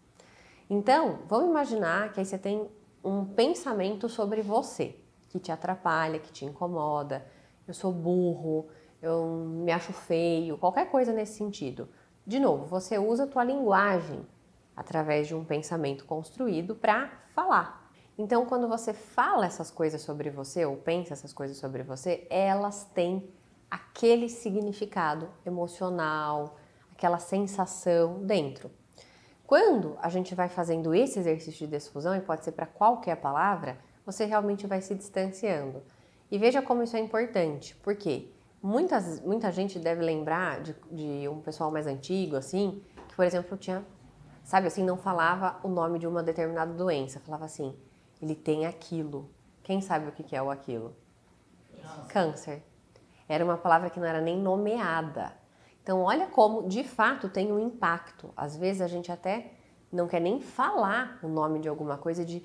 Então, 0.69 1.19
vamos 1.27 1.49
imaginar 1.49 2.11
que 2.13 2.19
aí 2.19 2.25
você 2.25 2.37
tem 2.37 2.67
um 3.03 3.25
pensamento 3.25 4.07
sobre 4.07 4.41
você 4.41 4.95
que 5.29 5.37
te 5.37 5.51
atrapalha, 5.51 6.19
que 6.19 6.31
te 6.31 6.45
incomoda. 6.45 7.25
Eu 7.67 7.73
sou 7.73 7.91
burro, 7.91 8.67
eu 9.01 9.25
me 9.25 9.71
acho 9.71 9.91
feio, 9.91 10.57
qualquer 10.57 10.89
coisa 10.89 11.11
nesse 11.11 11.37
sentido. 11.37 11.89
De 12.25 12.39
novo, 12.39 12.65
você 12.65 12.97
usa 12.97 13.25
a 13.25 13.27
tua 13.27 13.43
linguagem 13.43 14.25
através 14.75 15.27
de 15.27 15.35
um 15.35 15.43
pensamento 15.43 16.05
construído 16.05 16.73
para 16.73 17.11
falar. 17.33 17.91
Então, 18.17 18.45
quando 18.45 18.67
você 18.67 18.93
fala 18.93 19.45
essas 19.45 19.69
coisas 19.69 20.01
sobre 20.01 20.29
você 20.29 20.65
ou 20.65 20.77
pensa 20.77 21.13
essas 21.13 21.33
coisas 21.33 21.57
sobre 21.57 21.83
você, 21.83 22.25
elas 22.29 22.85
têm 22.93 23.29
aquele 23.69 24.29
significado 24.29 25.29
emocional, 25.45 26.57
aquela 26.91 27.19
sensação 27.19 28.23
dentro. 28.23 28.71
Quando 29.45 29.97
a 30.01 30.09
gente 30.09 30.33
vai 30.33 30.47
fazendo 30.47 30.93
esse 30.93 31.19
exercício 31.19 31.65
de 31.65 31.71
desfusão, 31.71 32.15
e 32.15 32.21
pode 32.21 32.45
ser 32.45 32.53
para 32.53 32.65
qualquer 32.65 33.17
palavra, 33.17 33.77
você 34.05 34.25
realmente 34.25 34.65
vai 34.65 34.79
se 34.81 34.95
distanciando. 34.95 35.81
E 36.31 36.37
veja 36.37 36.61
como 36.61 36.83
isso 36.83 36.95
é 36.95 36.99
importante, 36.99 37.75
porque 37.83 38.29
muitas, 38.63 39.19
muita 39.19 39.51
gente 39.51 39.77
deve 39.77 40.01
lembrar 40.01 40.61
de, 40.61 40.73
de 40.89 41.27
um 41.27 41.41
pessoal 41.41 41.69
mais 41.69 41.85
antigo, 41.85 42.37
assim, 42.37 42.81
que, 43.09 43.15
por 43.15 43.25
exemplo, 43.25 43.57
tinha, 43.57 43.85
sabe 44.43 44.67
assim, 44.67 44.83
não 44.83 44.97
falava 44.97 45.59
o 45.61 45.67
nome 45.67 45.99
de 45.99 46.07
uma 46.07 46.23
determinada 46.23 46.73
doença, 46.73 47.19
falava 47.19 47.43
assim, 47.43 47.75
ele 48.21 48.33
tem 48.33 48.65
aquilo. 48.65 49.29
Quem 49.61 49.81
sabe 49.81 50.07
o 50.07 50.11
que 50.11 50.33
é 50.35 50.41
o 50.41 50.49
aquilo? 50.49 50.95
Nossa. 51.83 52.07
Câncer. 52.07 52.63
Era 53.27 53.43
uma 53.43 53.57
palavra 53.57 53.89
que 53.89 53.99
não 53.99 54.07
era 54.07 54.21
nem 54.21 54.37
nomeada. 54.37 55.33
Então, 55.81 56.01
olha 56.01 56.27
como 56.27 56.67
de 56.67 56.83
fato 56.83 57.27
tem 57.27 57.51
um 57.51 57.59
impacto. 57.59 58.31
Às 58.37 58.55
vezes 58.55 58.81
a 58.81 58.87
gente 58.87 59.11
até 59.11 59.51
não 59.91 60.07
quer 60.07 60.21
nem 60.21 60.39
falar 60.39 61.19
o 61.21 61.27
nome 61.27 61.59
de 61.59 61.67
alguma 61.67 61.97
coisa, 61.97 62.23
de 62.23 62.43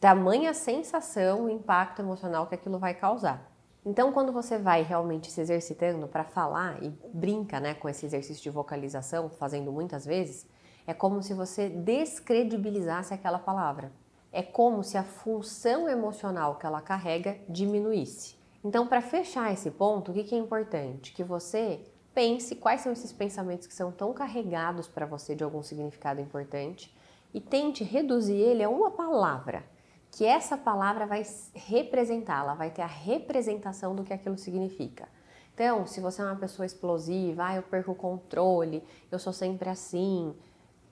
tamanha 0.00 0.54
sensação, 0.54 1.44
o 1.44 1.50
impacto 1.50 2.00
emocional 2.00 2.46
que 2.46 2.54
aquilo 2.54 2.78
vai 2.78 2.94
causar. 2.94 3.49
Então, 3.84 4.12
quando 4.12 4.30
você 4.30 4.58
vai 4.58 4.82
realmente 4.82 5.30
se 5.30 5.40
exercitando 5.40 6.06
para 6.06 6.24
falar 6.24 6.82
e 6.82 6.90
brinca 7.14 7.58
né, 7.58 7.74
com 7.74 7.88
esse 7.88 8.04
exercício 8.04 8.42
de 8.42 8.50
vocalização, 8.50 9.30
fazendo 9.30 9.72
muitas 9.72 10.04
vezes, 10.04 10.46
é 10.86 10.92
como 10.92 11.22
se 11.22 11.32
você 11.32 11.68
descredibilizasse 11.68 13.14
aquela 13.14 13.38
palavra. 13.38 13.90
É 14.30 14.42
como 14.42 14.84
se 14.84 14.98
a 14.98 15.02
função 15.02 15.88
emocional 15.88 16.56
que 16.56 16.66
ela 16.66 16.80
carrega 16.80 17.38
diminuísse. 17.48 18.36
Então, 18.62 18.86
para 18.86 19.00
fechar 19.00 19.52
esse 19.52 19.70
ponto, 19.70 20.10
o 20.10 20.14
que, 20.14 20.24
que 20.24 20.34
é 20.34 20.38
importante? 20.38 21.12
Que 21.12 21.24
você 21.24 21.80
pense 22.14 22.54
quais 22.56 22.82
são 22.82 22.92
esses 22.92 23.12
pensamentos 23.12 23.66
que 23.66 23.74
são 23.74 23.90
tão 23.90 24.12
carregados 24.12 24.86
para 24.86 25.06
você 25.06 25.34
de 25.34 25.42
algum 25.42 25.62
significado 25.62 26.20
importante 26.20 26.94
e 27.32 27.40
tente 27.40 27.82
reduzir 27.82 28.36
ele 28.36 28.62
a 28.62 28.68
uma 28.68 28.90
palavra, 28.90 29.64
que 30.10 30.24
essa 30.24 30.56
palavra 30.56 31.06
vai 31.06 31.22
representar, 31.54 32.40
ela 32.40 32.54
vai 32.54 32.70
ter 32.70 32.82
a 32.82 32.86
representação 32.86 33.94
do 33.94 34.02
que 34.02 34.12
aquilo 34.12 34.36
significa. 34.36 35.08
Então, 35.54 35.86
se 35.86 36.00
você 36.00 36.22
é 36.22 36.24
uma 36.24 36.36
pessoa 36.36 36.66
explosiva, 36.66 37.46
ah, 37.46 37.56
eu 37.56 37.62
perco 37.62 37.92
o 37.92 37.94
controle, 37.94 38.82
eu 39.10 39.18
sou 39.18 39.32
sempre 39.32 39.68
assim. 39.68 40.34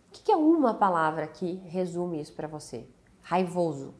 O 0.08 0.12
que, 0.12 0.22
que 0.24 0.32
é 0.32 0.36
uma 0.36 0.74
palavra 0.74 1.26
que 1.26 1.54
resume 1.66 2.20
isso 2.20 2.34
para 2.34 2.46
você? 2.46 2.86
Raivoso. 3.22 3.94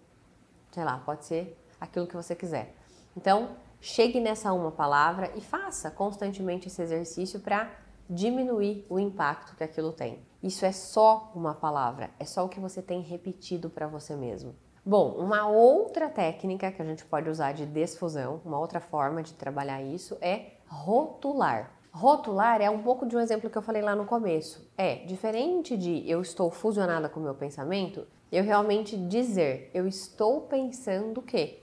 Sei 0.71 0.85
lá, 0.85 0.99
pode 0.99 1.25
ser 1.25 1.59
aquilo 1.81 2.07
que 2.07 2.15
você 2.15 2.35
quiser. 2.35 2.75
Então, 3.17 3.57
chegue 3.81 4.21
nessa 4.21 4.53
uma 4.53 4.71
palavra 4.71 5.33
e 5.35 5.41
faça 5.41 5.91
constantemente 5.91 6.69
esse 6.69 6.83
exercício 6.83 7.41
para 7.41 7.71
diminuir 8.09 8.87
o 8.89 8.99
impacto 8.99 9.57
que 9.57 9.65
aquilo 9.65 9.93
tem. 9.93 10.23
Isso 10.43 10.65
é 10.65 10.73
só 10.73 11.33
uma 11.35 11.55
palavra, 11.55 12.11
é 12.19 12.25
só 12.25 12.45
o 12.45 12.49
que 12.49 12.61
você 12.61 12.81
tem 12.81 13.01
repetido 13.01 13.69
para 13.69 13.87
você 13.87 14.15
mesmo. 14.15 14.55
Bom, 14.89 15.17
uma 15.19 15.47
outra 15.47 16.09
técnica 16.09 16.73
que 16.73 16.81
a 16.81 16.85
gente 16.87 17.05
pode 17.05 17.29
usar 17.29 17.53
de 17.53 17.67
desfusão, 17.67 18.41
uma 18.43 18.59
outra 18.59 18.81
forma 18.81 19.23
de 19.23 19.35
trabalhar 19.35 19.83
isso 19.83 20.17
é 20.19 20.53
rotular. 20.67 21.73
Rotular 21.93 22.63
é 22.63 22.71
um 22.71 22.83
pouco 22.83 23.05
de 23.05 23.15
um 23.15 23.21
exemplo 23.21 23.51
que 23.51 23.59
eu 23.59 23.61
falei 23.61 23.83
lá 23.83 23.95
no 23.95 24.07
começo. 24.07 24.67
É 24.79 24.95
diferente 25.05 25.77
de 25.77 26.11
eu 26.11 26.23
estou 26.23 26.51
fusionada 26.51 27.07
com 27.07 27.21
o 27.21 27.23
meu 27.23 27.35
pensamento, 27.35 28.07
eu 28.33 28.43
realmente 28.43 28.97
dizer 28.97 29.71
eu 29.75 29.87
estou 29.87 30.41
pensando 30.41 31.21
que 31.21 31.63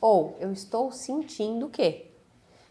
ou 0.00 0.36
eu 0.38 0.52
estou 0.52 0.92
sentindo 0.92 1.68
que 1.68 2.12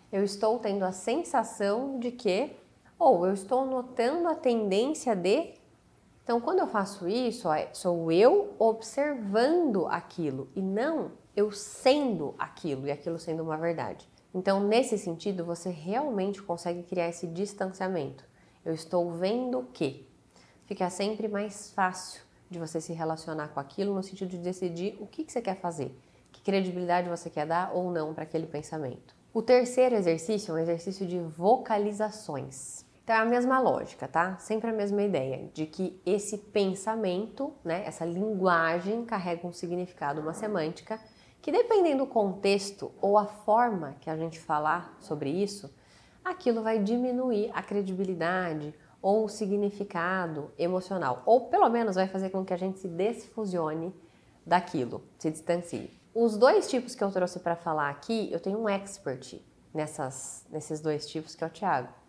eu 0.09 0.23
estou 0.23 0.57
tendo 0.59 0.85
a 0.85 0.93
sensação 0.93 1.99
de 1.99 2.11
que 2.13 2.55
ou 2.97 3.27
eu 3.27 3.33
estou 3.33 3.65
notando 3.65 4.29
a 4.29 4.35
tendência 4.35 5.13
de 5.13 5.53
então, 6.23 6.39
quando 6.39 6.59
eu 6.59 6.67
faço 6.67 7.07
isso, 7.07 7.49
ó, 7.49 7.55
sou 7.73 8.11
eu 8.11 8.55
observando 8.59 9.87
aquilo 9.87 10.49
e 10.55 10.61
não 10.61 11.11
eu 11.35 11.51
sendo 11.51 12.35
aquilo 12.37 12.87
e 12.87 12.91
aquilo 12.91 13.17
sendo 13.17 13.41
uma 13.43 13.57
verdade. 13.57 14.07
Então, 14.33 14.65
nesse 14.65 14.97
sentido, 14.97 15.43
você 15.43 15.69
realmente 15.69 16.41
consegue 16.41 16.83
criar 16.83 17.09
esse 17.09 17.27
distanciamento. 17.27 18.23
Eu 18.63 18.73
estou 18.73 19.11
vendo 19.11 19.67
que 19.73 20.07
fica 20.65 20.89
sempre 20.89 21.27
mais 21.27 21.71
fácil 21.71 22.21
de 22.49 22.59
você 22.59 22.79
se 22.79 22.93
relacionar 22.93 23.49
com 23.49 23.59
aquilo 23.59 23.93
no 23.93 24.03
sentido 24.03 24.29
de 24.29 24.37
decidir 24.37 24.97
o 24.99 25.07
que, 25.07 25.23
que 25.23 25.31
você 25.31 25.41
quer 25.41 25.55
fazer, 25.55 25.97
que 26.31 26.41
credibilidade 26.41 27.09
você 27.09 27.29
quer 27.29 27.47
dar 27.47 27.71
ou 27.73 27.89
não 27.91 28.13
para 28.13 28.23
aquele 28.23 28.45
pensamento. 28.45 29.15
O 29.33 29.41
terceiro 29.41 29.95
exercício 29.95 30.51
é 30.51 30.55
um 30.55 30.59
exercício 30.59 31.05
de 31.05 31.17
vocalizações. 31.19 32.85
Então 33.11 33.19
é 33.19 33.23
a 33.23 33.29
mesma 33.29 33.59
lógica, 33.59 34.07
tá? 34.07 34.37
Sempre 34.37 34.69
a 34.69 34.73
mesma 34.73 35.03
ideia 35.03 35.49
de 35.53 35.65
que 35.65 36.01
esse 36.05 36.37
pensamento, 36.37 37.53
né, 37.61 37.83
essa 37.85 38.05
linguagem 38.05 39.03
carrega 39.03 39.45
um 39.45 39.51
significado, 39.51 40.21
uma 40.21 40.33
semântica, 40.33 40.97
que 41.41 41.51
dependendo 41.51 42.05
do 42.05 42.07
contexto 42.09 42.89
ou 43.01 43.17
a 43.17 43.25
forma 43.25 43.97
que 43.99 44.09
a 44.09 44.15
gente 44.15 44.39
falar 44.39 44.95
sobre 45.01 45.29
isso, 45.29 45.69
aquilo 46.23 46.63
vai 46.63 46.79
diminuir 46.79 47.51
a 47.53 47.61
credibilidade 47.61 48.73
ou 49.01 49.25
o 49.25 49.27
significado 49.27 50.49
emocional, 50.57 51.21
ou 51.25 51.49
pelo 51.49 51.67
menos 51.67 51.97
vai 51.97 52.07
fazer 52.07 52.29
com 52.29 52.45
que 52.45 52.53
a 52.53 52.57
gente 52.57 52.79
se 52.79 52.87
desfusione 52.87 53.93
daquilo, 54.45 55.03
se 55.17 55.29
distancie. 55.29 55.91
Os 56.15 56.37
dois 56.37 56.69
tipos 56.69 56.95
que 56.95 57.03
eu 57.03 57.11
trouxe 57.11 57.41
para 57.41 57.57
falar 57.57 57.89
aqui, 57.89 58.29
eu 58.31 58.39
tenho 58.39 58.57
um 58.57 58.69
expert 58.69 59.41
nessas, 59.73 60.47
nesses 60.49 60.79
dois 60.79 61.05
tipos, 61.05 61.35
que 61.35 61.43
é 61.43 61.47
o 61.47 61.49
Tiago. 61.49 62.00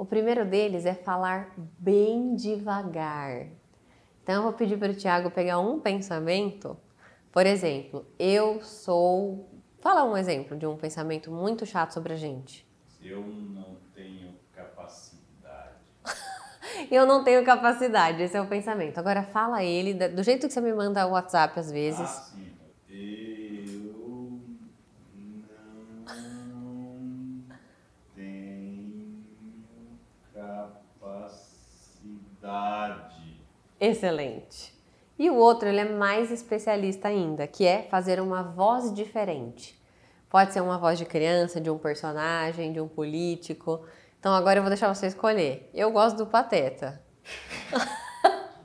O 0.00 0.06
primeiro 0.06 0.46
deles 0.46 0.86
é 0.86 0.94
falar 0.94 1.52
bem 1.78 2.34
devagar. 2.34 3.48
Então 4.22 4.36
eu 4.36 4.42
vou 4.44 4.52
pedir 4.54 4.78
para 4.78 4.92
o 4.92 4.94
Tiago 4.94 5.30
pegar 5.30 5.58
um 5.58 5.78
pensamento. 5.78 6.74
Por 7.30 7.44
exemplo, 7.44 8.06
eu 8.18 8.62
sou. 8.62 9.50
Fala 9.78 10.02
um 10.04 10.16
exemplo 10.16 10.56
de 10.56 10.64
um 10.64 10.74
pensamento 10.74 11.30
muito 11.30 11.66
chato 11.66 11.92
sobre 11.92 12.14
a 12.14 12.16
gente. 12.16 12.66
Eu 13.02 13.20
não 13.20 13.76
tenho 13.94 14.34
capacidade. 14.54 15.74
eu 16.90 17.04
não 17.04 17.22
tenho 17.22 17.44
capacidade, 17.44 18.22
esse 18.22 18.34
é 18.34 18.40
o 18.40 18.46
pensamento. 18.46 18.96
Agora 18.96 19.22
fala 19.22 19.62
ele 19.62 19.92
do 20.08 20.22
jeito 20.22 20.46
que 20.46 20.52
você 20.54 20.62
me 20.62 20.72
manda 20.72 21.06
o 21.06 21.10
WhatsApp 21.10 21.60
às 21.60 21.70
vezes. 21.70 22.00
Ah, 22.00 22.06
sim. 22.06 22.40
Eu 22.40 22.48
não 22.48 22.72
tenho 22.86 23.30
capacidade. 32.40 33.14
Excelente. 33.78 34.74
E 35.18 35.28
o 35.28 35.36
outro, 35.36 35.68
ele 35.68 35.80
é 35.80 35.84
mais 35.84 36.30
especialista 36.30 37.08
ainda, 37.08 37.46
que 37.46 37.66
é 37.66 37.82
fazer 37.82 38.20
uma 38.20 38.42
voz 38.42 38.92
diferente. 38.94 39.78
Pode 40.28 40.52
ser 40.52 40.60
uma 40.60 40.78
voz 40.78 40.98
de 40.98 41.04
criança, 41.04 41.60
de 41.60 41.68
um 41.68 41.76
personagem, 41.76 42.72
de 42.72 42.80
um 42.80 42.88
político. 42.88 43.84
Então 44.18 44.32
agora 44.32 44.58
eu 44.58 44.62
vou 44.62 44.70
deixar 44.70 44.92
você 44.94 45.06
escolher. 45.06 45.68
Eu 45.74 45.90
gosto 45.90 46.16
do 46.16 46.26
Pateta. 46.26 47.02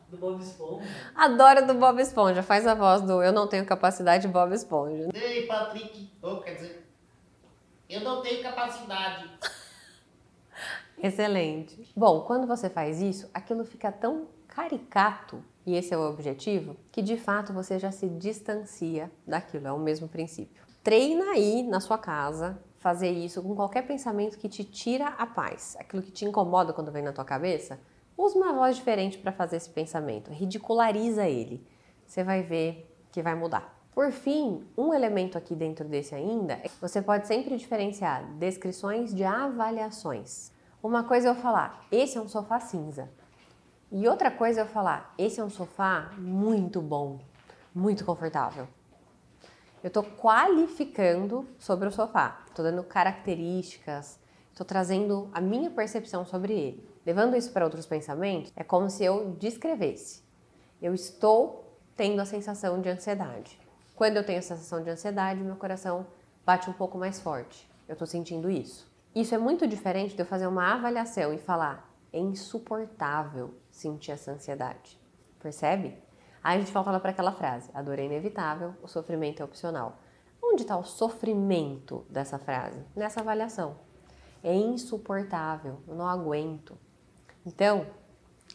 Do 0.08 0.18
Bob 0.18 0.40
Esponja. 0.40 0.88
Adoro 1.16 1.66
do 1.66 1.74
Bob 1.74 2.00
Esponja. 2.00 2.44
Faz 2.44 2.66
a 2.68 2.76
voz 2.76 3.02
do 3.02 3.24
Eu 3.24 3.34
não 3.34 3.48
tenho 3.48 3.66
capacidade 3.66 4.28
de 4.28 4.32
Bob 4.32 4.54
Esponja. 4.54 5.10
Ei, 5.14 5.48
Patrick. 5.48 6.12
Oh, 6.22 6.38
quer 6.38 6.54
dizer, 6.54 6.88
eu 7.90 8.02
não 8.02 8.22
tenho 8.22 8.42
capacidade. 8.42 9.30
Excelente. 11.02 11.92
Bom, 11.96 12.22
quando 12.22 12.48
você 12.48 12.70
faz 12.70 13.02
isso, 13.02 13.30
aquilo 13.34 13.66
fica 13.66 13.92
tão 13.92 14.28
caricato, 14.48 15.44
e 15.66 15.76
esse 15.76 15.94
é 15.94 15.98
o 15.98 16.10
objetivo, 16.10 16.76
que 16.92 17.02
de 17.02 17.18
fato 17.18 17.52
você 17.52 17.78
já 17.78 17.92
se 17.92 18.08
distancia 18.08 19.12
daquilo, 19.28 19.68
é 19.68 19.72
o 19.72 19.80
mesmo 19.80 20.08
princípio. 20.08 20.64
Treina 20.84 21.32
aí 21.32 21.64
na 21.64 21.80
sua 21.80 21.98
casa 21.98 22.58
fazer 22.80 23.10
isso 23.10 23.42
com 23.42 23.56
qualquer 23.56 23.82
pensamento 23.88 24.38
que 24.38 24.48
te 24.48 24.64
tira 24.64 25.08
a 25.08 25.26
paz, 25.26 25.76
aquilo 25.80 26.04
que 26.04 26.12
te 26.12 26.24
incomoda 26.24 26.72
quando 26.72 26.92
vem 26.92 27.02
na 27.02 27.12
tua 27.12 27.26
cabeça. 27.26 27.80
Use 28.18 28.38
uma 28.38 28.54
voz 28.54 28.76
diferente 28.76 29.18
para 29.18 29.32
fazer 29.32 29.58
esse 29.58 29.70
pensamento, 29.70 30.32
ridiculariza 30.32 31.28
ele. 31.28 31.66
Você 32.06 32.24
vai 32.24 32.44
ver 32.44 32.96
que 33.12 33.22
vai 33.22 33.34
mudar. 33.34 33.76
Por 33.92 34.12
fim, 34.12 34.64
um 34.78 34.94
elemento 34.94 35.38
aqui 35.38 35.56
dentro 35.56 35.88
desse 35.88 36.14
ainda 36.14 36.54
é 36.54 36.70
que 36.70 36.80
você 36.80 37.02
pode 37.02 37.28
sempre 37.28 37.58
diferenciar 37.58 38.24
descrições 38.34 39.14
de 39.16 39.24
avaliações. 39.24 40.52
Uma 40.86 41.04
coisa 41.04 41.30
é 41.30 41.32
eu 41.32 41.36
falar, 41.36 41.84
esse 41.92 42.16
é 42.16 42.22
um 42.22 42.28
sofá 42.28 42.60
cinza. 42.60 43.10
E 43.92 44.08
outra 44.08 44.30
coisa 44.30 44.60
é 44.60 44.64
eu 44.64 44.68
falar, 44.68 45.16
esse 45.18 45.40
é 45.40 45.44
um 45.44 45.50
sofá 45.50 46.12
muito 46.16 46.80
bom, 46.80 47.18
muito 47.74 48.06
confortável. 48.06 48.68
Eu 49.84 49.88
estou 49.88 50.04
qualificando 50.04 51.44
sobre 51.58 51.88
o 51.88 51.92
sofá, 51.92 52.44
estou 52.48 52.64
dando 52.64 52.84
características, 52.84 54.20
estou 54.52 54.64
trazendo 54.64 55.28
a 55.34 55.42
minha 55.42 55.72
percepção 55.72 56.24
sobre 56.24 56.54
ele. 56.54 56.88
Levando 57.04 57.36
isso 57.36 57.52
para 57.52 57.66
outros 57.66 57.88
pensamentos, 57.88 58.54
é 58.56 58.64
como 58.64 58.88
se 58.88 59.04
eu 59.04 59.32
descrevesse. 59.40 60.22
Eu 60.80 60.94
estou 60.94 61.80
tendo 61.96 62.22
a 62.22 62.26
sensação 62.26 62.80
de 62.80 62.90
ansiedade. 62.90 63.60
Quando 63.96 64.18
eu 64.18 64.24
tenho 64.24 64.38
a 64.38 64.44
sensação 64.44 64.84
de 64.84 64.92
ansiedade, 64.92 65.42
meu 65.42 65.56
coração 65.56 66.06
bate 66.46 66.70
um 66.70 66.74
pouco 66.74 66.96
mais 66.96 67.20
forte. 67.20 67.68
Eu 67.88 67.94
estou 67.94 68.06
sentindo 68.06 68.52
isso. 68.52 68.94
Isso 69.16 69.34
é 69.34 69.38
muito 69.38 69.66
diferente 69.66 70.14
de 70.14 70.22
eu 70.22 70.26
fazer 70.26 70.46
uma 70.46 70.74
avaliação 70.74 71.34
e 71.34 71.38
falar: 71.38 71.90
é 72.12 72.20
insuportável 72.20 73.54
sentir 73.72 74.12
essa 74.12 74.34
ansiedade. 74.34 75.00
Percebe? 75.40 75.98
Aí 76.44 76.58
a 76.58 76.60
gente 76.60 76.74
volta 76.74 76.92
lá 76.92 77.00
para 77.00 77.12
aquela 77.12 77.32
frase: 77.32 77.72
a 77.74 77.82
dor 77.82 77.98
é 77.98 78.04
inevitável, 78.04 78.76
o 78.84 78.90
sofrimento 78.90 79.42
é 79.42 79.46
opcional. 79.46 80.00
Onde 80.44 80.64
está 80.64 80.76
o 80.78 80.84
sofrimento 80.84 82.06
dessa 82.10 82.38
frase? 82.38 82.84
Nessa 82.94 83.22
avaliação. 83.22 83.78
É 84.44 84.54
insuportável, 84.54 85.82
eu 85.88 85.96
não 85.96 86.08
aguento. 86.08 86.78
Então, 87.46 87.88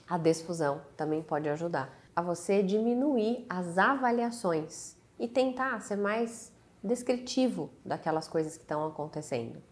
a 0.06 0.18
desfusão 0.18 0.82
também 0.94 1.22
pode 1.22 1.48
ajudar 1.48 1.98
a 2.14 2.20
você 2.20 2.62
diminuir 2.62 3.46
as 3.48 3.78
avaliações 3.78 4.94
e 5.18 5.26
tentar 5.26 5.80
ser 5.80 5.96
mais 5.96 6.52
descritivo 6.84 7.70
daquelas 7.82 8.28
coisas 8.28 8.56
que 8.56 8.62
estão 8.62 8.86
acontecendo. 8.86 9.69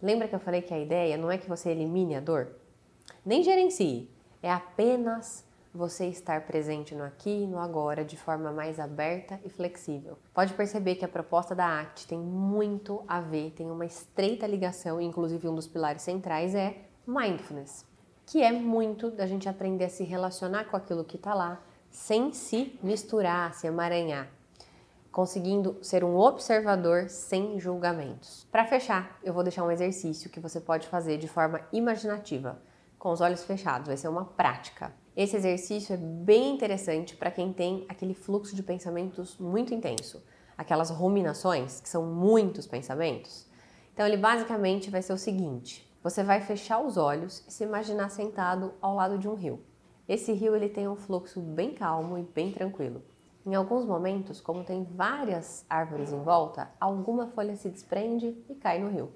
Lembra 0.00 0.28
que 0.28 0.34
eu 0.34 0.38
falei 0.38 0.62
que 0.62 0.72
a 0.72 0.78
ideia 0.78 1.16
não 1.16 1.30
é 1.30 1.36
que 1.36 1.48
você 1.48 1.70
elimine 1.70 2.14
a 2.14 2.20
dor? 2.20 2.52
Nem 3.26 3.42
gerencie, 3.42 4.08
é 4.40 4.50
apenas 4.50 5.44
você 5.74 6.06
estar 6.06 6.46
presente 6.46 6.94
no 6.94 7.02
aqui 7.02 7.42
e 7.42 7.46
no 7.46 7.58
agora 7.58 8.04
de 8.04 8.16
forma 8.16 8.52
mais 8.52 8.78
aberta 8.78 9.40
e 9.44 9.50
flexível. 9.50 10.16
Pode 10.32 10.54
perceber 10.54 10.94
que 10.94 11.04
a 11.04 11.08
proposta 11.08 11.54
da 11.54 11.80
ACT 11.80 12.06
tem 12.06 12.18
muito 12.18 13.02
a 13.08 13.20
ver, 13.20 13.50
tem 13.50 13.70
uma 13.70 13.84
estreita 13.84 14.46
ligação, 14.46 15.00
inclusive 15.00 15.48
um 15.48 15.54
dos 15.54 15.66
pilares 15.66 16.02
centrais 16.02 16.54
é 16.54 16.76
mindfulness, 17.04 17.84
que 18.24 18.40
é 18.40 18.52
muito 18.52 19.10
da 19.10 19.26
gente 19.26 19.48
aprender 19.48 19.86
a 19.86 19.90
se 19.90 20.04
relacionar 20.04 20.66
com 20.66 20.76
aquilo 20.76 21.04
que 21.04 21.16
está 21.16 21.34
lá, 21.34 21.60
sem 21.90 22.32
se 22.32 22.78
misturar, 22.82 23.52
se 23.52 23.66
emaranhar 23.66 24.37
conseguindo 25.18 25.76
ser 25.82 26.04
um 26.04 26.16
observador 26.16 27.10
sem 27.10 27.58
julgamentos. 27.58 28.46
Para 28.52 28.64
fechar, 28.64 29.18
eu 29.24 29.34
vou 29.34 29.42
deixar 29.42 29.64
um 29.64 29.70
exercício 29.72 30.30
que 30.30 30.38
você 30.38 30.60
pode 30.60 30.86
fazer 30.86 31.18
de 31.18 31.26
forma 31.26 31.60
imaginativa, 31.72 32.62
com 32.96 33.10
os 33.10 33.20
olhos 33.20 33.42
fechados, 33.42 33.88
vai 33.88 33.96
ser 33.96 34.06
uma 34.06 34.24
prática. 34.24 34.92
Esse 35.16 35.34
exercício 35.34 35.92
é 35.92 35.96
bem 35.96 36.54
interessante 36.54 37.16
para 37.16 37.32
quem 37.32 37.52
tem 37.52 37.84
aquele 37.88 38.14
fluxo 38.14 38.54
de 38.54 38.62
pensamentos 38.62 39.36
muito 39.38 39.74
intenso, 39.74 40.22
aquelas 40.56 40.88
ruminações, 40.88 41.80
que 41.80 41.88
são 41.88 42.06
muitos 42.06 42.68
pensamentos. 42.68 43.44
Então, 43.92 44.06
ele 44.06 44.18
basicamente 44.18 44.88
vai 44.88 45.02
ser 45.02 45.14
o 45.14 45.18
seguinte: 45.18 45.92
você 46.00 46.22
vai 46.22 46.40
fechar 46.42 46.78
os 46.78 46.96
olhos 46.96 47.42
e 47.48 47.52
se 47.52 47.64
imaginar 47.64 48.10
sentado 48.10 48.72
ao 48.80 48.94
lado 48.94 49.18
de 49.18 49.28
um 49.28 49.34
rio. 49.34 49.64
Esse 50.08 50.32
rio 50.32 50.54
ele 50.54 50.68
tem 50.68 50.86
um 50.86 50.94
fluxo 50.94 51.40
bem 51.40 51.74
calmo 51.74 52.16
e 52.16 52.22
bem 52.22 52.52
tranquilo. 52.52 53.02
Em 53.48 53.54
alguns 53.54 53.86
momentos, 53.86 54.42
como 54.42 54.62
tem 54.62 54.84
várias 54.84 55.64
árvores 55.70 56.12
em 56.12 56.22
volta, 56.22 56.70
alguma 56.78 57.28
folha 57.28 57.56
se 57.56 57.70
desprende 57.70 58.36
e 58.46 58.54
cai 58.54 58.78
no 58.78 58.90
rio. 58.90 59.10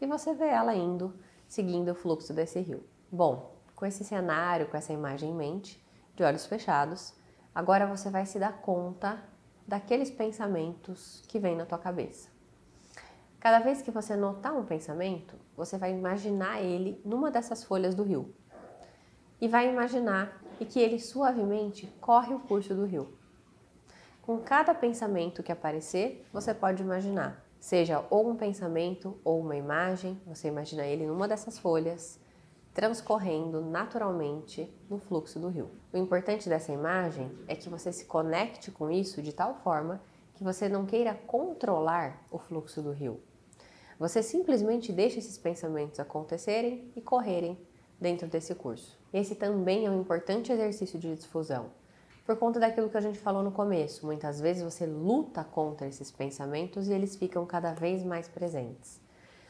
E 0.00 0.06
você 0.06 0.32
vê 0.32 0.46
ela 0.46 0.74
indo, 0.74 1.14
seguindo 1.46 1.90
o 1.90 1.94
fluxo 1.94 2.32
desse 2.32 2.60
rio. 2.60 2.82
Bom, 3.12 3.54
com 3.76 3.84
esse 3.84 4.02
cenário, 4.04 4.68
com 4.68 4.76
essa 4.78 4.94
imagem 4.94 5.32
em 5.32 5.34
mente, 5.34 5.86
de 6.16 6.22
olhos 6.22 6.46
fechados, 6.46 7.12
agora 7.54 7.86
você 7.86 8.08
vai 8.08 8.24
se 8.24 8.38
dar 8.38 8.58
conta 8.62 9.22
daqueles 9.66 10.10
pensamentos 10.10 11.22
que 11.28 11.38
vêm 11.38 11.54
na 11.54 11.66
tua 11.66 11.76
cabeça. 11.76 12.30
Cada 13.38 13.58
vez 13.58 13.82
que 13.82 13.90
você 13.90 14.16
notar 14.16 14.56
um 14.56 14.64
pensamento, 14.64 15.36
você 15.54 15.76
vai 15.76 15.92
imaginar 15.92 16.62
ele 16.62 17.02
numa 17.04 17.30
dessas 17.30 17.62
folhas 17.62 17.94
do 17.94 18.02
rio. 18.02 18.34
E 19.38 19.46
vai 19.46 19.70
imaginar 19.70 20.42
e 20.58 20.64
que 20.64 20.80
ele 20.80 20.98
suavemente 20.98 21.86
corre 22.00 22.32
o 22.32 22.40
curso 22.40 22.74
do 22.74 22.86
rio. 22.86 23.17
Com 24.28 24.36
cada 24.40 24.74
pensamento 24.74 25.42
que 25.42 25.50
aparecer, 25.50 26.22
você 26.30 26.52
pode 26.52 26.82
imaginar, 26.82 27.42
seja 27.58 28.04
ou 28.10 28.28
um 28.28 28.36
pensamento 28.36 29.18
ou 29.24 29.40
uma 29.40 29.56
imagem, 29.56 30.20
você 30.26 30.48
imagina 30.48 30.84
ele 30.84 31.06
numa 31.06 31.26
dessas 31.26 31.58
folhas, 31.58 32.20
transcorrendo 32.74 33.62
naturalmente 33.62 34.70
no 34.90 34.98
fluxo 34.98 35.38
do 35.38 35.48
rio. 35.48 35.70
O 35.90 35.96
importante 35.96 36.46
dessa 36.46 36.70
imagem 36.70 37.32
é 37.48 37.56
que 37.56 37.70
você 37.70 37.90
se 37.90 38.04
conecte 38.04 38.70
com 38.70 38.90
isso 38.90 39.22
de 39.22 39.32
tal 39.32 39.54
forma 39.54 39.98
que 40.34 40.44
você 40.44 40.68
não 40.68 40.84
queira 40.84 41.14
controlar 41.14 42.22
o 42.30 42.38
fluxo 42.38 42.82
do 42.82 42.92
rio. 42.92 43.22
Você 43.98 44.22
simplesmente 44.22 44.92
deixa 44.92 45.18
esses 45.18 45.38
pensamentos 45.38 45.98
acontecerem 45.98 46.92
e 46.94 47.00
correrem 47.00 47.58
dentro 47.98 48.28
desse 48.28 48.54
curso. 48.54 48.94
Esse 49.10 49.34
também 49.34 49.86
é 49.86 49.90
um 49.90 49.98
importante 49.98 50.52
exercício 50.52 50.98
de 50.98 51.16
difusão 51.16 51.70
por 52.28 52.36
conta 52.36 52.60
daquilo 52.60 52.90
que 52.90 52.96
a 52.98 53.00
gente 53.00 53.18
falou 53.18 53.42
no 53.42 53.50
começo. 53.50 54.04
Muitas 54.04 54.38
vezes 54.38 54.62
você 54.62 54.84
luta 54.84 55.42
contra 55.42 55.86
esses 55.86 56.10
pensamentos 56.10 56.86
e 56.86 56.92
eles 56.92 57.16
ficam 57.16 57.46
cada 57.46 57.72
vez 57.72 58.04
mais 58.04 58.28
presentes. 58.28 59.00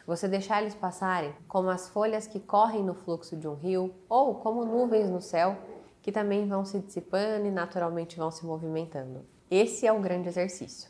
Você 0.06 0.28
deixar 0.28 0.62
eles 0.62 0.76
passarem 0.76 1.34
como 1.48 1.70
as 1.70 1.88
folhas 1.88 2.28
que 2.28 2.38
correm 2.38 2.84
no 2.84 2.94
fluxo 2.94 3.36
de 3.36 3.48
um 3.48 3.54
rio 3.54 3.92
ou 4.08 4.36
como 4.36 4.64
nuvens 4.64 5.10
no 5.10 5.20
céu 5.20 5.56
que 6.00 6.12
também 6.12 6.46
vão 6.46 6.64
se 6.64 6.78
dissipando 6.78 7.48
e 7.48 7.50
naturalmente 7.50 8.16
vão 8.16 8.30
se 8.30 8.46
movimentando. 8.46 9.26
Esse 9.50 9.84
é 9.84 9.92
o 9.92 10.00
grande 10.00 10.28
exercício. 10.28 10.88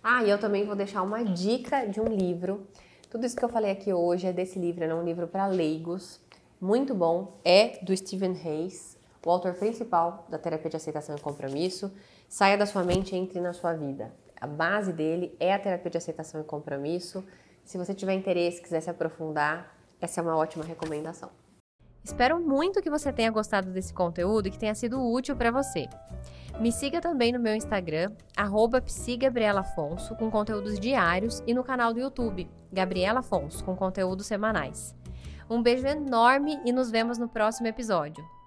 Ah, 0.00 0.22
e 0.22 0.30
eu 0.30 0.38
também 0.38 0.64
vou 0.64 0.76
deixar 0.76 1.02
uma 1.02 1.24
dica 1.24 1.88
de 1.88 2.00
um 2.00 2.06
livro. 2.06 2.68
Tudo 3.10 3.26
isso 3.26 3.34
que 3.34 3.44
eu 3.44 3.48
falei 3.48 3.72
aqui 3.72 3.92
hoje 3.92 4.28
é 4.28 4.32
desse 4.32 4.60
livro, 4.60 4.84
é 4.84 4.94
um 4.94 5.02
livro 5.02 5.26
para 5.26 5.48
leigos, 5.48 6.20
muito 6.60 6.94
bom. 6.94 7.40
É 7.44 7.82
do 7.82 7.96
Stephen 7.96 8.40
Hayes, 8.44 8.99
o 9.24 9.30
autor 9.30 9.54
principal 9.54 10.26
da 10.28 10.38
terapia 10.38 10.70
de 10.70 10.76
aceitação 10.76 11.16
e 11.16 11.20
compromisso, 11.20 11.92
saia 12.28 12.56
da 12.56 12.66
sua 12.66 12.82
mente 12.82 13.14
e 13.14 13.18
entre 13.18 13.40
na 13.40 13.52
sua 13.52 13.74
vida. 13.74 14.12
A 14.40 14.46
base 14.46 14.92
dele 14.92 15.36
é 15.38 15.52
a 15.52 15.58
terapia 15.58 15.90
de 15.90 15.98
aceitação 15.98 16.40
e 16.40 16.44
compromisso. 16.44 17.22
Se 17.64 17.76
você 17.76 17.92
tiver 17.92 18.14
interesse, 18.14 18.62
quiser 18.62 18.80
se 18.80 18.88
aprofundar, 18.88 19.76
essa 20.00 20.20
é 20.20 20.22
uma 20.22 20.36
ótima 20.36 20.64
recomendação. 20.64 21.30
Espero 22.02 22.40
muito 22.40 22.80
que 22.80 22.88
você 22.88 23.12
tenha 23.12 23.30
gostado 23.30 23.70
desse 23.70 23.92
conteúdo 23.92 24.48
e 24.48 24.50
que 24.50 24.58
tenha 24.58 24.74
sido 24.74 24.98
útil 25.06 25.36
para 25.36 25.50
você. 25.50 25.86
Me 26.58 26.72
siga 26.72 27.00
também 27.00 27.32
no 27.32 27.38
meu 27.38 27.54
Instagram, 27.54 28.12
arroba 28.34 28.82
com 30.18 30.30
conteúdos 30.30 30.80
diários, 30.80 31.42
e 31.46 31.52
no 31.52 31.62
canal 31.62 31.92
do 31.92 32.00
YouTube, 32.00 32.48
Gabriela 32.72 33.20
Afonso, 33.20 33.62
com 33.64 33.76
conteúdos 33.76 34.26
semanais. 34.26 34.94
Um 35.48 35.62
beijo 35.62 35.86
enorme 35.86 36.58
e 36.64 36.72
nos 36.72 36.90
vemos 36.90 37.18
no 37.18 37.28
próximo 37.28 37.66
episódio. 37.66 38.39